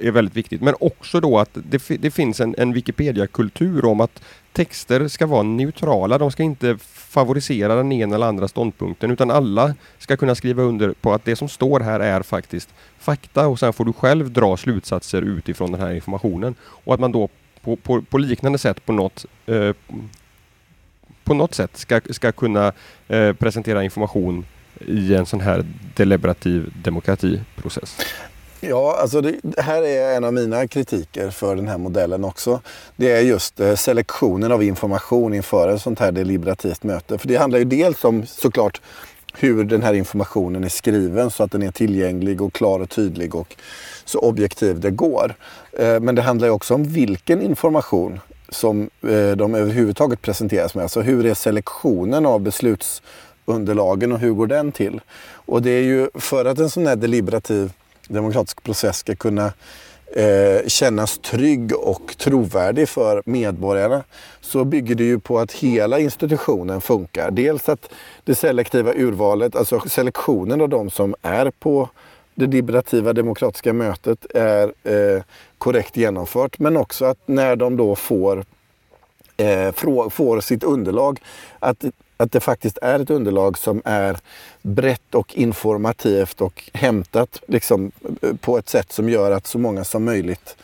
är 0.00 0.10
väldigt 0.10 0.36
viktigt. 0.36 0.62
Men 0.62 0.74
också 0.80 1.20
då 1.20 1.38
att 1.38 1.50
det, 1.52 1.82
det 1.88 2.10
finns 2.10 2.40
en, 2.40 2.54
en 2.58 2.72
Wikipedia-kultur 2.72 3.84
om 3.84 4.00
att 4.00 4.22
texter 4.52 5.08
ska 5.08 5.26
vara 5.26 5.42
neutrala. 5.42 6.18
De 6.18 6.30
ska 6.30 6.42
inte 6.42 6.78
favorisera 6.82 7.74
den 7.74 7.92
ena 7.92 8.14
eller 8.14 8.26
andra 8.26 8.48
ståndpunkten 8.48 9.10
utan 9.10 9.30
alla 9.30 9.74
ska 9.98 10.16
kunna 10.16 10.34
skriva 10.34 10.62
under 10.62 10.92
på 10.92 11.12
att 11.12 11.24
det 11.24 11.36
som 11.36 11.48
står 11.48 11.80
här 11.80 12.00
är 12.00 12.22
faktiskt 12.22 12.68
fakta 12.98 13.46
och 13.46 13.58
sen 13.58 13.72
får 13.72 13.84
du 13.84 13.92
själv 13.92 14.30
dra 14.30 14.56
slutsatser 14.56 15.22
utifrån 15.22 15.72
den 15.72 15.80
här 15.80 15.94
informationen. 15.94 16.54
Och 16.60 16.94
att 16.94 17.00
man 17.00 17.12
då 17.12 17.28
på, 17.62 17.76
på, 17.76 18.02
på 18.02 18.18
liknande 18.18 18.58
sätt 18.58 18.86
på 18.86 18.92
något 18.92 19.26
eh, 19.46 19.72
på 21.24 21.34
något 21.34 21.54
sätt 21.54 21.76
ska, 21.76 22.00
ska 22.10 22.32
kunna 22.32 22.72
eh, 23.08 23.32
presentera 23.32 23.84
information 23.84 24.44
i 24.86 25.14
en 25.14 25.26
sån 25.26 25.40
här 25.40 25.64
deliberativ 25.96 26.72
demokratiprocess? 26.82 27.98
Ja, 28.60 28.96
alltså 29.00 29.20
det, 29.20 29.60
här 29.60 29.82
är 29.82 30.16
en 30.16 30.24
av 30.24 30.34
mina 30.34 30.68
kritiker 30.68 31.30
för 31.30 31.56
den 31.56 31.68
här 31.68 31.78
modellen 31.78 32.24
också. 32.24 32.60
Det 32.96 33.12
är 33.12 33.20
just 33.20 33.60
eh, 33.60 33.74
selektionen 33.74 34.52
av 34.52 34.62
information 34.62 35.34
inför 35.34 35.68
ett 35.68 35.82
sånt 35.82 35.98
här 35.98 36.12
deliberativt 36.12 36.82
möte. 36.82 37.18
För 37.18 37.28
det 37.28 37.36
handlar 37.36 37.58
ju 37.58 37.64
dels 37.64 38.04
om 38.04 38.26
såklart 38.26 38.80
hur 39.34 39.64
den 39.64 39.82
här 39.82 39.94
informationen 39.94 40.64
är 40.64 40.68
skriven 40.68 41.30
så 41.30 41.42
att 41.42 41.52
den 41.52 41.62
är 41.62 41.70
tillgänglig 41.70 42.42
och 42.42 42.52
klar 42.52 42.80
och 42.80 42.90
tydlig 42.90 43.34
och 43.34 43.56
så 44.04 44.18
objektiv 44.18 44.80
det 44.80 44.90
går. 44.90 45.34
Eh, 45.72 46.00
men 46.00 46.14
det 46.14 46.22
handlar 46.22 46.48
ju 46.48 46.52
också 46.52 46.74
om 46.74 46.84
vilken 46.84 47.42
information 47.42 48.20
som 48.48 48.90
eh, 49.02 49.30
de 49.30 49.54
överhuvudtaget 49.54 50.22
presenteras 50.22 50.74
med. 50.74 50.82
Alltså 50.82 51.00
hur 51.00 51.26
är 51.26 51.34
selektionen 51.34 52.26
av 52.26 52.40
beslutsunderlagen 52.40 54.12
och 54.12 54.18
hur 54.18 54.32
går 54.32 54.46
den 54.46 54.72
till? 54.72 55.00
Och 55.30 55.62
det 55.62 55.70
är 55.70 55.82
ju 55.82 56.08
för 56.14 56.44
att 56.44 56.58
en 56.58 56.70
sån 56.70 56.86
här 56.86 56.96
deliberativ 56.96 57.72
demokratisk 58.08 58.62
process 58.62 58.98
ska 58.98 59.14
kunna 59.14 59.52
eh, 60.16 60.66
kännas 60.66 61.18
trygg 61.18 61.76
och 61.76 62.14
trovärdig 62.18 62.88
för 62.88 63.22
medborgarna 63.26 64.02
så 64.40 64.64
bygger 64.64 64.94
det 64.94 65.04
ju 65.04 65.18
på 65.18 65.38
att 65.38 65.52
hela 65.52 65.98
institutionen 65.98 66.80
funkar. 66.80 67.30
Dels 67.30 67.68
att 67.68 67.90
det 68.24 68.34
selektiva 68.34 68.92
urvalet, 68.94 69.56
alltså 69.56 69.80
selektionen 69.80 70.60
av 70.60 70.68
de 70.68 70.90
som 70.90 71.14
är 71.22 71.50
på 71.50 71.88
det 72.34 72.46
deliberativa 72.46 73.12
demokratiska 73.12 73.72
mötet 73.72 74.26
är 74.34 74.72
eh, 74.84 75.22
korrekt 75.58 75.96
genomfört 75.96 76.58
men 76.58 76.76
också 76.76 77.04
att 77.04 77.18
när 77.26 77.56
de 77.56 77.76
då 77.76 77.96
får, 77.96 78.44
eh, 79.36 79.72
får 80.10 80.40
sitt 80.40 80.64
underlag 80.64 81.20
att 81.58 81.84
att 82.18 82.32
det 82.32 82.40
faktiskt 82.40 82.78
är 82.82 83.00
ett 83.00 83.10
underlag 83.10 83.58
som 83.58 83.82
är 83.84 84.16
brett 84.62 85.14
och 85.14 85.36
informativt 85.36 86.40
och 86.40 86.70
hämtat 86.72 87.42
liksom, 87.46 87.92
eh, 88.22 88.34
på 88.40 88.58
ett 88.58 88.68
sätt 88.68 88.92
som 88.92 89.08
gör 89.08 89.30
att 89.30 89.46
så 89.46 89.58
många 89.58 89.84
som 89.84 90.04
möjligt 90.04 90.56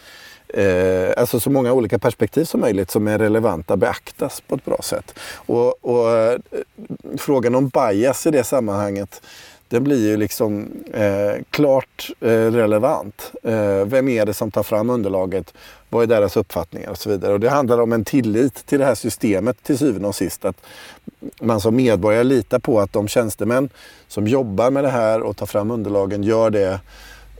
eh, 0.48 1.12
alltså 1.16 1.40
så 1.40 1.50
många 1.50 1.72
olika 1.72 1.98
perspektiv 1.98 2.44
som 2.44 2.60
möjligt 2.60 2.90
som 2.90 3.08
är 3.08 3.18
relevanta 3.18 3.76
beaktas 3.76 4.40
på 4.40 4.54
ett 4.54 4.64
bra 4.64 4.78
sätt. 4.82 5.18
Och, 5.34 5.84
och 5.84 6.16
eh, 6.16 6.38
frågan 7.18 7.54
om 7.54 7.68
bias 7.68 8.26
i 8.26 8.30
det 8.30 8.44
sammanhanget 8.44 9.22
den 9.74 9.84
blir 9.84 10.10
ju 10.10 10.16
liksom 10.16 10.68
eh, 10.92 11.42
klart 11.50 12.10
eh, 12.20 12.28
relevant. 12.28 13.32
Eh, 13.42 13.84
vem 13.84 14.08
är 14.08 14.26
det 14.26 14.34
som 14.34 14.50
tar 14.50 14.62
fram 14.62 14.90
underlaget? 14.90 15.54
Vad 15.88 16.02
är 16.02 16.06
deras 16.06 16.37
uppfattningar 16.37 16.90
och 16.90 16.98
så 16.98 17.10
vidare. 17.10 17.32
Och 17.32 17.40
det 17.40 17.50
handlar 17.50 17.80
om 17.80 17.92
en 17.92 18.04
tillit 18.04 18.66
till 18.66 18.78
det 18.78 18.84
här 18.84 18.94
systemet 18.94 19.62
till 19.62 19.78
syvende 19.78 20.08
och 20.08 20.14
sist. 20.14 20.44
Att 20.44 20.56
man 21.40 21.60
som 21.60 21.76
medborgare 21.76 22.24
litar 22.24 22.58
på 22.58 22.80
att 22.80 22.92
de 22.92 23.08
tjänstemän 23.08 23.68
som 24.08 24.26
jobbar 24.26 24.70
med 24.70 24.84
det 24.84 24.90
här 24.90 25.20
och 25.22 25.37
tar 25.37 25.46
fram 25.46 25.70
underlagen 25.70 26.22
gör 26.22 26.50
det 26.50 26.80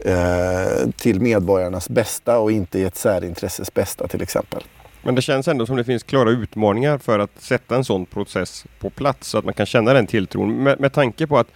eh, 0.05 0.91
till 0.97 1.21
medborgarnas 1.21 1.89
bästa 1.89 2.39
och 2.39 2.53
inte 2.53 2.79
i 2.79 2.85
ett 2.85 2.97
särintresses 2.97 3.75
bästa 3.75 4.09
till 4.09 4.23
exempel. 4.23 4.63
Men 5.03 5.15
det 5.15 5.23
känns 5.23 5.49
ändå 5.49 5.67
som 5.67 5.77
det 5.77 5.85
finns 5.85 6.03
klara 6.03 6.31
utmaningar 6.31 6.99
för 6.99 7.19
att 7.19 7.31
sätta 7.39 7.77
en 7.77 7.85
sån 7.85 8.07
process 8.07 8.65
på 8.79 8.91
plats 8.91 9.29
så 9.29 9.39
att 9.39 9.45
man 9.45 9.55
kan 9.55 9.67
känna 9.67 9.93
den 9.93 10.07
tilltron. 10.07 10.63
Med, 10.63 10.81
med 10.81 10.93
tanke 10.93 11.27
på 11.27 11.39
att 11.39 11.49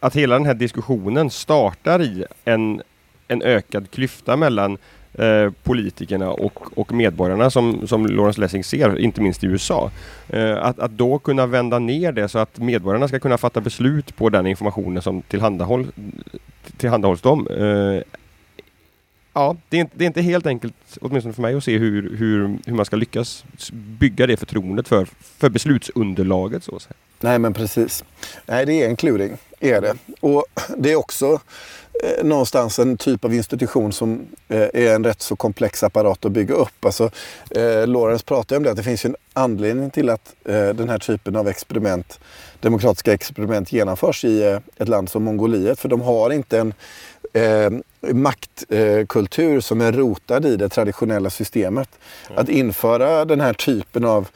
att 0.00 0.16
hela 0.16 0.34
den 0.34 0.46
här 0.46 0.54
diskussionen 0.54 1.30
startar 1.30 2.02
i 2.02 2.24
en, 2.44 2.82
en 3.28 3.42
ökad 3.42 3.90
klyfta 3.90 4.36
mellan 4.36 4.78
eh, 5.14 5.50
politikerna 5.62 6.30
och, 6.30 6.78
och 6.78 6.92
medborgarna 6.92 7.50
som, 7.50 7.86
som 7.86 8.06
Lawrence 8.06 8.40
Lessing 8.40 8.64
ser, 8.64 8.98
inte 8.98 9.20
minst 9.20 9.44
i 9.44 9.46
USA. 9.46 9.90
Eh, 10.28 10.64
att, 10.64 10.78
att 10.78 10.90
då 10.90 11.18
kunna 11.18 11.46
vända 11.46 11.78
ner 11.78 12.12
det 12.12 12.28
så 12.28 12.38
att 12.38 12.58
medborgarna 12.58 13.08
ska 13.08 13.18
kunna 13.18 13.38
fatta 13.38 13.60
beslut 13.60 14.16
på 14.16 14.28
den 14.30 14.46
informationen 14.46 15.02
som 15.02 15.22
tillhandahåll, 15.22 15.86
tillhandahålls 16.76 17.20
dem. 17.20 17.46
Eh, 17.46 18.02
ja, 19.38 19.56
det 19.68 19.76
är, 19.76 19.80
inte, 19.80 19.92
det 19.96 20.04
är 20.04 20.06
inte 20.06 20.22
helt 20.22 20.46
enkelt, 20.46 20.74
åtminstone 21.00 21.34
för 21.34 21.42
mig, 21.42 21.54
att 21.54 21.64
se 21.64 21.78
hur, 21.78 22.16
hur, 22.16 22.58
hur 22.66 22.74
man 22.74 22.84
ska 22.84 22.96
lyckas 22.96 23.44
bygga 23.72 24.26
det 24.26 24.36
förtroendet 24.36 24.88
för, 24.88 25.08
för 25.38 25.48
beslutsunderlaget. 25.48 26.64
Så 26.64 26.76
att 26.76 26.82
säga. 26.82 26.94
Nej, 27.20 27.38
men 27.38 27.54
precis. 27.54 28.04
Nej, 28.46 28.66
det 28.66 28.82
är 28.82 28.88
en 28.88 28.96
kluring 28.96 29.36
är 29.60 29.80
det. 29.80 29.94
Och 30.20 30.44
det 30.76 30.92
är 30.92 30.96
också 30.96 31.40
eh, 32.04 32.24
någonstans 32.24 32.78
en 32.78 32.96
typ 32.96 33.24
av 33.24 33.34
institution 33.34 33.92
som 33.92 34.26
eh, 34.48 34.60
är 34.60 34.94
en 34.94 35.04
rätt 35.04 35.22
så 35.22 35.36
komplex 35.36 35.82
apparat 35.82 36.24
att 36.24 36.32
bygga 36.32 36.54
upp. 36.54 36.84
Alltså, 36.84 37.10
eh, 37.50 37.86
Lorentz 37.86 38.22
pratar 38.22 38.56
om 38.56 38.62
det, 38.62 38.70
att 38.70 38.76
det 38.76 38.82
finns 38.82 39.04
en 39.04 39.16
anledning 39.32 39.90
till 39.90 40.10
att 40.10 40.34
eh, 40.44 40.68
den 40.68 40.88
här 40.88 40.98
typen 40.98 41.36
av 41.36 41.48
experiment, 41.48 42.20
demokratiska 42.60 43.12
experiment 43.12 43.72
genomförs 43.72 44.24
i 44.24 44.42
eh, 44.42 44.58
ett 44.76 44.88
land 44.88 45.08
som 45.08 45.24
Mongoliet. 45.24 45.80
För 45.80 45.88
de 45.88 46.00
har 46.00 46.30
inte 46.30 46.58
en 46.58 46.74
eh, 47.32 47.80
maktkultur 48.00 49.60
som 49.60 49.80
är 49.80 49.92
rotad 49.92 50.46
i 50.46 50.56
det 50.56 50.68
traditionella 50.68 51.30
systemet. 51.30 51.88
Mm. 52.26 52.38
Att 52.42 52.48
införa 52.48 53.24
den 53.24 53.40
här 53.40 53.52
typen 53.52 54.04
av 54.04 54.28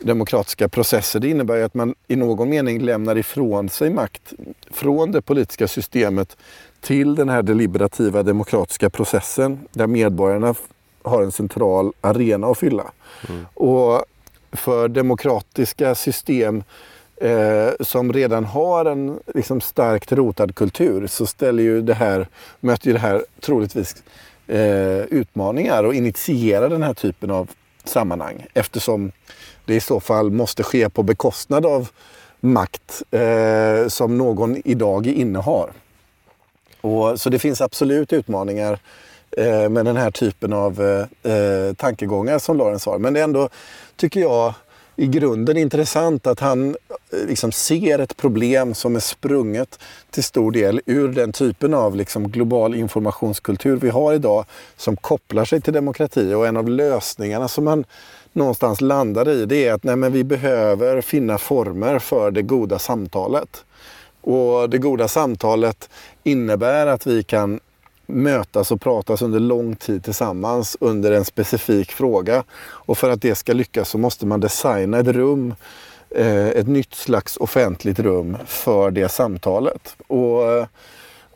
demokratiska 0.00 0.68
processer. 0.68 1.20
Det 1.20 1.28
innebär 1.28 1.56
ju 1.56 1.62
att 1.62 1.74
man 1.74 1.94
i 2.08 2.16
någon 2.16 2.48
mening 2.48 2.80
lämnar 2.80 3.18
ifrån 3.18 3.68
sig 3.68 3.90
makt 3.90 4.32
från 4.70 5.12
det 5.12 5.22
politiska 5.22 5.68
systemet 5.68 6.36
till 6.80 7.14
den 7.14 7.28
här 7.28 7.42
deliberativa 7.42 8.22
demokratiska 8.22 8.90
processen 8.90 9.58
där 9.72 9.86
medborgarna 9.86 10.54
har 11.02 11.22
en 11.22 11.32
central 11.32 11.92
arena 12.00 12.46
att 12.46 12.58
fylla. 12.58 12.92
Mm. 13.28 13.46
Och 13.54 14.04
för 14.52 14.88
demokratiska 14.88 15.94
system 15.94 16.62
eh, 17.16 17.70
som 17.80 18.12
redan 18.12 18.44
har 18.44 18.84
en 18.84 19.20
liksom, 19.34 19.60
starkt 19.60 20.12
rotad 20.12 20.54
kultur 20.54 21.06
så 21.06 21.26
ställer 21.26 21.62
ju 21.62 21.82
det 21.82 21.94
här, 21.94 22.28
möter 22.60 22.86
ju 22.86 22.92
det 22.92 22.98
här 22.98 23.24
troligtvis 23.40 24.02
eh, 24.46 25.00
utmaningar 25.00 25.84
och 25.84 25.94
initierar 25.94 26.68
den 26.68 26.82
här 26.82 26.94
typen 26.94 27.30
av 27.30 27.50
sammanhang 27.84 28.46
eftersom 28.54 29.12
det 29.64 29.74
i 29.74 29.80
så 29.80 30.00
fall 30.00 30.30
måste 30.30 30.62
ske 30.62 30.90
på 30.90 31.02
bekostnad 31.02 31.66
av 31.66 31.90
makt 32.40 33.02
eh, 33.10 33.88
som 33.88 34.18
någon 34.18 34.56
idag 34.64 35.06
innehar. 35.06 35.72
Och, 36.80 37.20
så 37.20 37.30
det 37.30 37.38
finns 37.38 37.60
absolut 37.60 38.12
utmaningar 38.12 38.78
eh, 39.36 39.68
med 39.68 39.84
den 39.84 39.96
här 39.96 40.10
typen 40.10 40.52
av 40.52 40.80
eh, 40.82 41.32
eh 41.32 41.74
tankegångar 41.74 42.38
som 42.38 42.56
Lawrence 42.56 42.90
har. 42.90 42.98
Men 42.98 43.14
det 43.14 43.20
är 43.20 43.24
ändå, 43.24 43.48
tycker 43.96 44.20
jag, 44.20 44.54
i 44.96 45.06
grunden 45.06 45.56
intressant 45.56 46.26
att 46.26 46.40
han 46.40 46.68
eh, 46.68 47.26
liksom 47.26 47.52
ser 47.52 47.98
ett 47.98 48.16
problem 48.16 48.74
som 48.74 48.96
är 48.96 49.00
sprunget 49.00 49.78
till 50.10 50.24
stor 50.24 50.52
del 50.52 50.80
ur 50.86 51.08
den 51.08 51.32
typen 51.32 51.74
av 51.74 51.96
liksom 51.96 52.28
global 52.28 52.74
informationskultur 52.74 53.76
vi 53.76 53.88
har 53.88 54.12
idag 54.12 54.44
som 54.76 54.96
kopplar 54.96 55.44
sig 55.44 55.60
till 55.60 55.72
demokrati. 55.72 56.34
Och 56.34 56.46
en 56.46 56.56
av 56.56 56.68
lösningarna 56.68 57.48
som 57.48 57.66
han 57.66 57.84
någonstans 58.32 58.80
landar 58.80 59.28
i 59.28 59.46
det 59.46 59.66
är 59.66 59.72
att 59.72 59.84
nej, 59.84 59.96
men 59.96 60.12
vi 60.12 60.24
behöver 60.24 61.00
finna 61.00 61.38
former 61.38 61.98
för 61.98 62.30
det 62.30 62.42
goda 62.42 62.78
samtalet. 62.78 63.64
Och 64.20 64.70
det 64.70 64.78
goda 64.78 65.08
samtalet 65.08 65.90
innebär 66.24 66.86
att 66.86 67.06
vi 67.06 67.22
kan 67.22 67.60
mötas 68.06 68.72
och 68.72 68.80
pratas 68.80 69.22
under 69.22 69.40
lång 69.40 69.76
tid 69.76 70.04
tillsammans 70.04 70.76
under 70.80 71.12
en 71.12 71.24
specifik 71.24 71.92
fråga. 71.92 72.44
Och 72.62 72.98
för 72.98 73.10
att 73.10 73.22
det 73.22 73.34
ska 73.34 73.52
lyckas 73.52 73.88
så 73.88 73.98
måste 73.98 74.26
man 74.26 74.40
designa 74.40 74.98
ett 74.98 75.06
rum, 75.06 75.54
eh, 76.10 76.48
ett 76.48 76.66
nytt 76.68 76.94
slags 76.94 77.36
offentligt 77.36 77.98
rum 77.98 78.36
för 78.46 78.90
det 78.90 79.08
samtalet. 79.08 79.96
Och, 80.06 80.52
eh, 80.52 80.66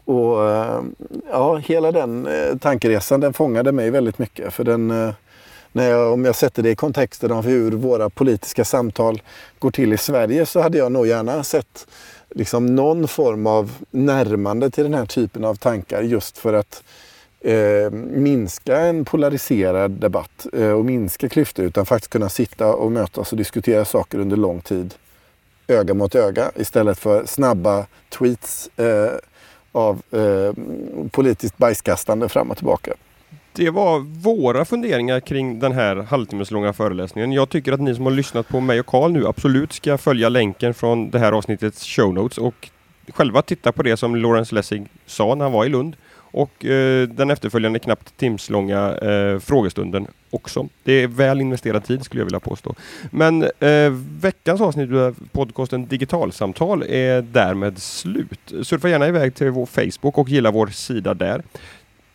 och 0.05 0.51
eh, 0.51 0.83
ja, 1.31 1.57
hela 1.57 1.93
den 1.93 2.29
tankeresan 2.61 3.21
den 3.21 3.33
fångade 3.33 3.73
mig 3.73 3.91
väldigt 3.91 4.19
mycket. 4.19 4.55
För 4.55 4.65
den, 4.65 5.13
när 5.73 5.91
jag, 5.91 6.13
om 6.13 6.25
jag 6.25 6.35
sätter 6.35 6.63
det 6.63 6.71
i 6.71 6.77
kontexten 6.77 7.33
av 7.33 7.45
hur 7.45 7.73
våra 7.73 8.11
politiska 8.11 8.65
samtal 8.65 9.23
går 9.59 9.71
till 9.71 9.93
i 9.93 9.97
Sverige 9.97 10.47
så 10.47 10.61
hade 10.61 10.79
jag 10.79 10.93
nog 10.93 11.07
gärna 11.07 11.45
sett 11.45 11.87
liksom 12.31 12.67
någon 12.67 13.09
form 13.09 13.47
av 13.47 13.73
närmande 13.91 14.71
till 14.71 14.85
den 14.85 14.95
här 14.95 15.07
typen 15.07 15.45
av 15.45 15.55
tankar 15.55 16.03
just 16.03 16.39
för 16.39 16.53
att 16.53 16.83
eh, 17.41 17.91
minska 17.91 18.77
en 18.77 19.05
polariserad 19.05 19.91
debatt 19.91 20.47
eh, 20.53 20.71
och 20.71 20.85
minska 20.85 21.29
klyftor 21.29 21.65
utan 21.65 21.87
faktiskt 21.87 22.13
kunna 22.13 22.29
sitta 22.29 22.75
och 22.75 22.93
mötas 22.93 23.33
och 23.33 23.39
diskutera 23.39 23.85
saker 23.85 24.19
under 24.19 24.37
lång 24.37 24.61
tid 24.61 24.95
öga 25.69 25.95
mot 25.95 26.15
öga 26.15 26.51
istället 26.57 26.99
för 26.99 27.27
snabba 27.27 27.87
tweets 28.09 28.71
eh, 28.77 29.13
av 29.73 30.03
eh, 30.11 30.55
politiskt 31.11 31.59
bajskastande 31.59 32.29
fram 32.29 32.51
och 32.51 32.57
tillbaka. 32.57 32.93
Det 33.53 33.71
var 33.71 33.99
våra 33.99 34.65
funderingar 34.65 35.21
kring 35.21 35.59
den 35.59 35.73
här 35.73 35.97
halvtimmeslånga 35.97 36.73
föreläsningen. 36.73 37.33
Jag 37.33 37.49
tycker 37.49 37.73
att 37.73 37.81
ni 37.81 37.95
som 37.95 38.05
har 38.05 38.13
lyssnat 38.13 38.49
på 38.49 38.61
mig 38.61 38.81
och 38.81 38.87
Karl 38.87 39.13
nu 39.13 39.27
absolut 39.27 39.73
ska 39.73 39.99
följa 39.99 40.29
länken 40.29 40.75
från 40.75 41.11
det 41.11 41.19
här 41.19 41.33
avsnittets 41.33 41.87
show 41.87 42.15
notes 42.15 42.39
och 42.39 42.69
själva 43.09 43.43
titta 43.43 43.73
på 43.73 43.83
det 43.83 43.97
som 43.97 44.17
Lawrence 44.17 44.55
Lessig 44.55 44.87
sa 45.07 45.35
när 45.35 45.45
han 45.45 45.53
var 45.53 45.65
i 45.65 45.69
Lund 45.69 45.97
och 46.33 46.65
eh, 46.65 47.09
den 47.09 47.31
efterföljande 47.31 47.79
knappt 47.79 48.17
timslånga 48.17 48.97
eh, 48.97 49.39
frågestunden 49.39 50.07
också. 50.31 50.69
Det 50.85 50.93
är 50.93 51.07
väl 51.07 51.41
investerad 51.41 51.85
tid 51.85 52.05
skulle 52.05 52.21
jag 52.21 52.25
vilja 52.25 52.41
påstå. 52.41 52.75
Men 53.11 53.43
eh, 53.43 53.91
veckans 54.21 54.61
avsnitt 54.61 54.93
av 54.93 55.17
podcasten 55.33 55.87
Digitalsamtal 55.87 56.83
är 56.83 57.23
därmed 57.23 57.79
slut. 57.79 58.53
Surfa 58.63 58.89
gärna 58.89 59.09
iväg 59.09 59.35
till 59.35 59.51
vår 59.51 59.67
Facebook 59.67 60.19
och 60.19 60.29
gilla 60.29 60.51
vår 60.51 60.67
sida 60.67 61.15
där 61.15 61.43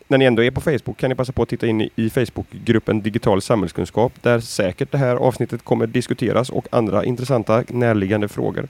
när 0.08 0.18
ni 0.18 0.24
ändå 0.24 0.42
är 0.42 0.50
på 0.50 0.60
Facebook 0.60 0.96
kan 0.96 1.10
ni 1.10 1.16
passa 1.16 1.32
på 1.32 1.42
att 1.42 1.48
titta 1.48 1.66
in 1.66 1.88
i 1.96 2.10
Facebookgruppen 2.10 3.02
Digital 3.02 3.42
samhällskunskap 3.42 4.12
där 4.22 4.40
säkert 4.40 4.92
det 4.92 4.98
här 4.98 5.16
avsnittet 5.16 5.64
kommer 5.64 5.86
diskuteras 5.86 6.50
och 6.50 6.66
andra 6.70 7.04
intressanta 7.04 7.64
närliggande 7.68 8.28
frågor. 8.28 8.68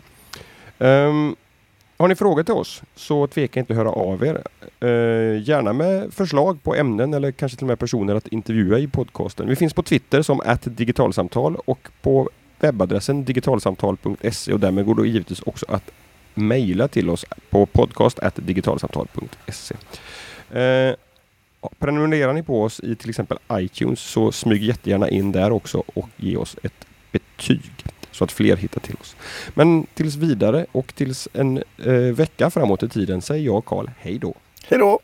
Um, 0.78 1.36
har 1.98 2.08
ni 2.08 2.14
frågor 2.14 2.42
till 2.42 2.54
oss 2.54 2.82
så 2.94 3.26
tveka 3.26 3.60
inte 3.60 3.72
att 3.72 3.76
höra 3.76 3.90
av 3.90 4.24
er. 4.24 4.42
Uh, 4.84 5.42
gärna 5.42 5.72
med 5.72 6.14
förslag 6.14 6.62
på 6.62 6.74
ämnen 6.74 7.14
eller 7.14 7.32
kanske 7.32 7.58
till 7.58 7.64
och 7.64 7.68
med 7.68 7.78
personer 7.78 8.14
att 8.14 8.28
intervjua 8.28 8.78
i 8.78 8.86
podcasten. 8.86 9.48
Vi 9.48 9.56
finns 9.56 9.74
på 9.74 9.82
Twitter 9.82 10.22
som 10.22 10.40
digitalsamtal 10.64 11.56
och 11.64 11.88
på 12.02 12.30
webbadressen 12.60 13.24
digitalsamtal.se 13.24 14.52
och 14.52 14.60
därmed 14.60 14.86
går 14.86 14.94
det 14.94 15.08
givetvis 15.08 15.42
också 15.42 15.66
att 15.68 15.90
mejla 16.34 16.88
till 16.88 17.10
oss 17.10 17.24
på 17.50 17.66
podcast 17.66 18.18
digitalsamtal.se. 18.36 19.74
Uh, 19.74 20.60
ehm, 20.60 20.94
Prenumererar 21.78 22.32
ni 22.32 22.42
på 22.42 22.62
oss 22.62 22.80
i 22.80 22.94
till 22.94 23.10
exempel 23.10 23.38
iTunes 23.52 24.00
så 24.00 24.32
smyg 24.32 24.62
jättegärna 24.62 25.08
in 25.08 25.32
där 25.32 25.52
också 25.52 25.82
och 25.94 26.08
ge 26.16 26.36
oss 26.36 26.56
ett 26.62 26.86
betyg 27.12 27.70
så 28.10 28.24
att 28.24 28.32
fler 28.32 28.56
hittar 28.56 28.80
till 28.80 28.96
oss. 29.00 29.16
Men 29.54 29.86
tills 29.94 30.16
vidare 30.16 30.66
och 30.72 30.94
tills 30.94 31.28
en 31.32 31.62
eh, 31.84 31.92
vecka 31.92 32.50
framåt 32.50 32.82
i 32.82 32.88
tiden 32.88 33.22
säger 33.22 33.44
jag 33.44 33.64
Karl 33.64 33.86
hej 33.98 34.18
då. 34.18 34.34
Hej 34.68 34.78
då! 34.78 35.00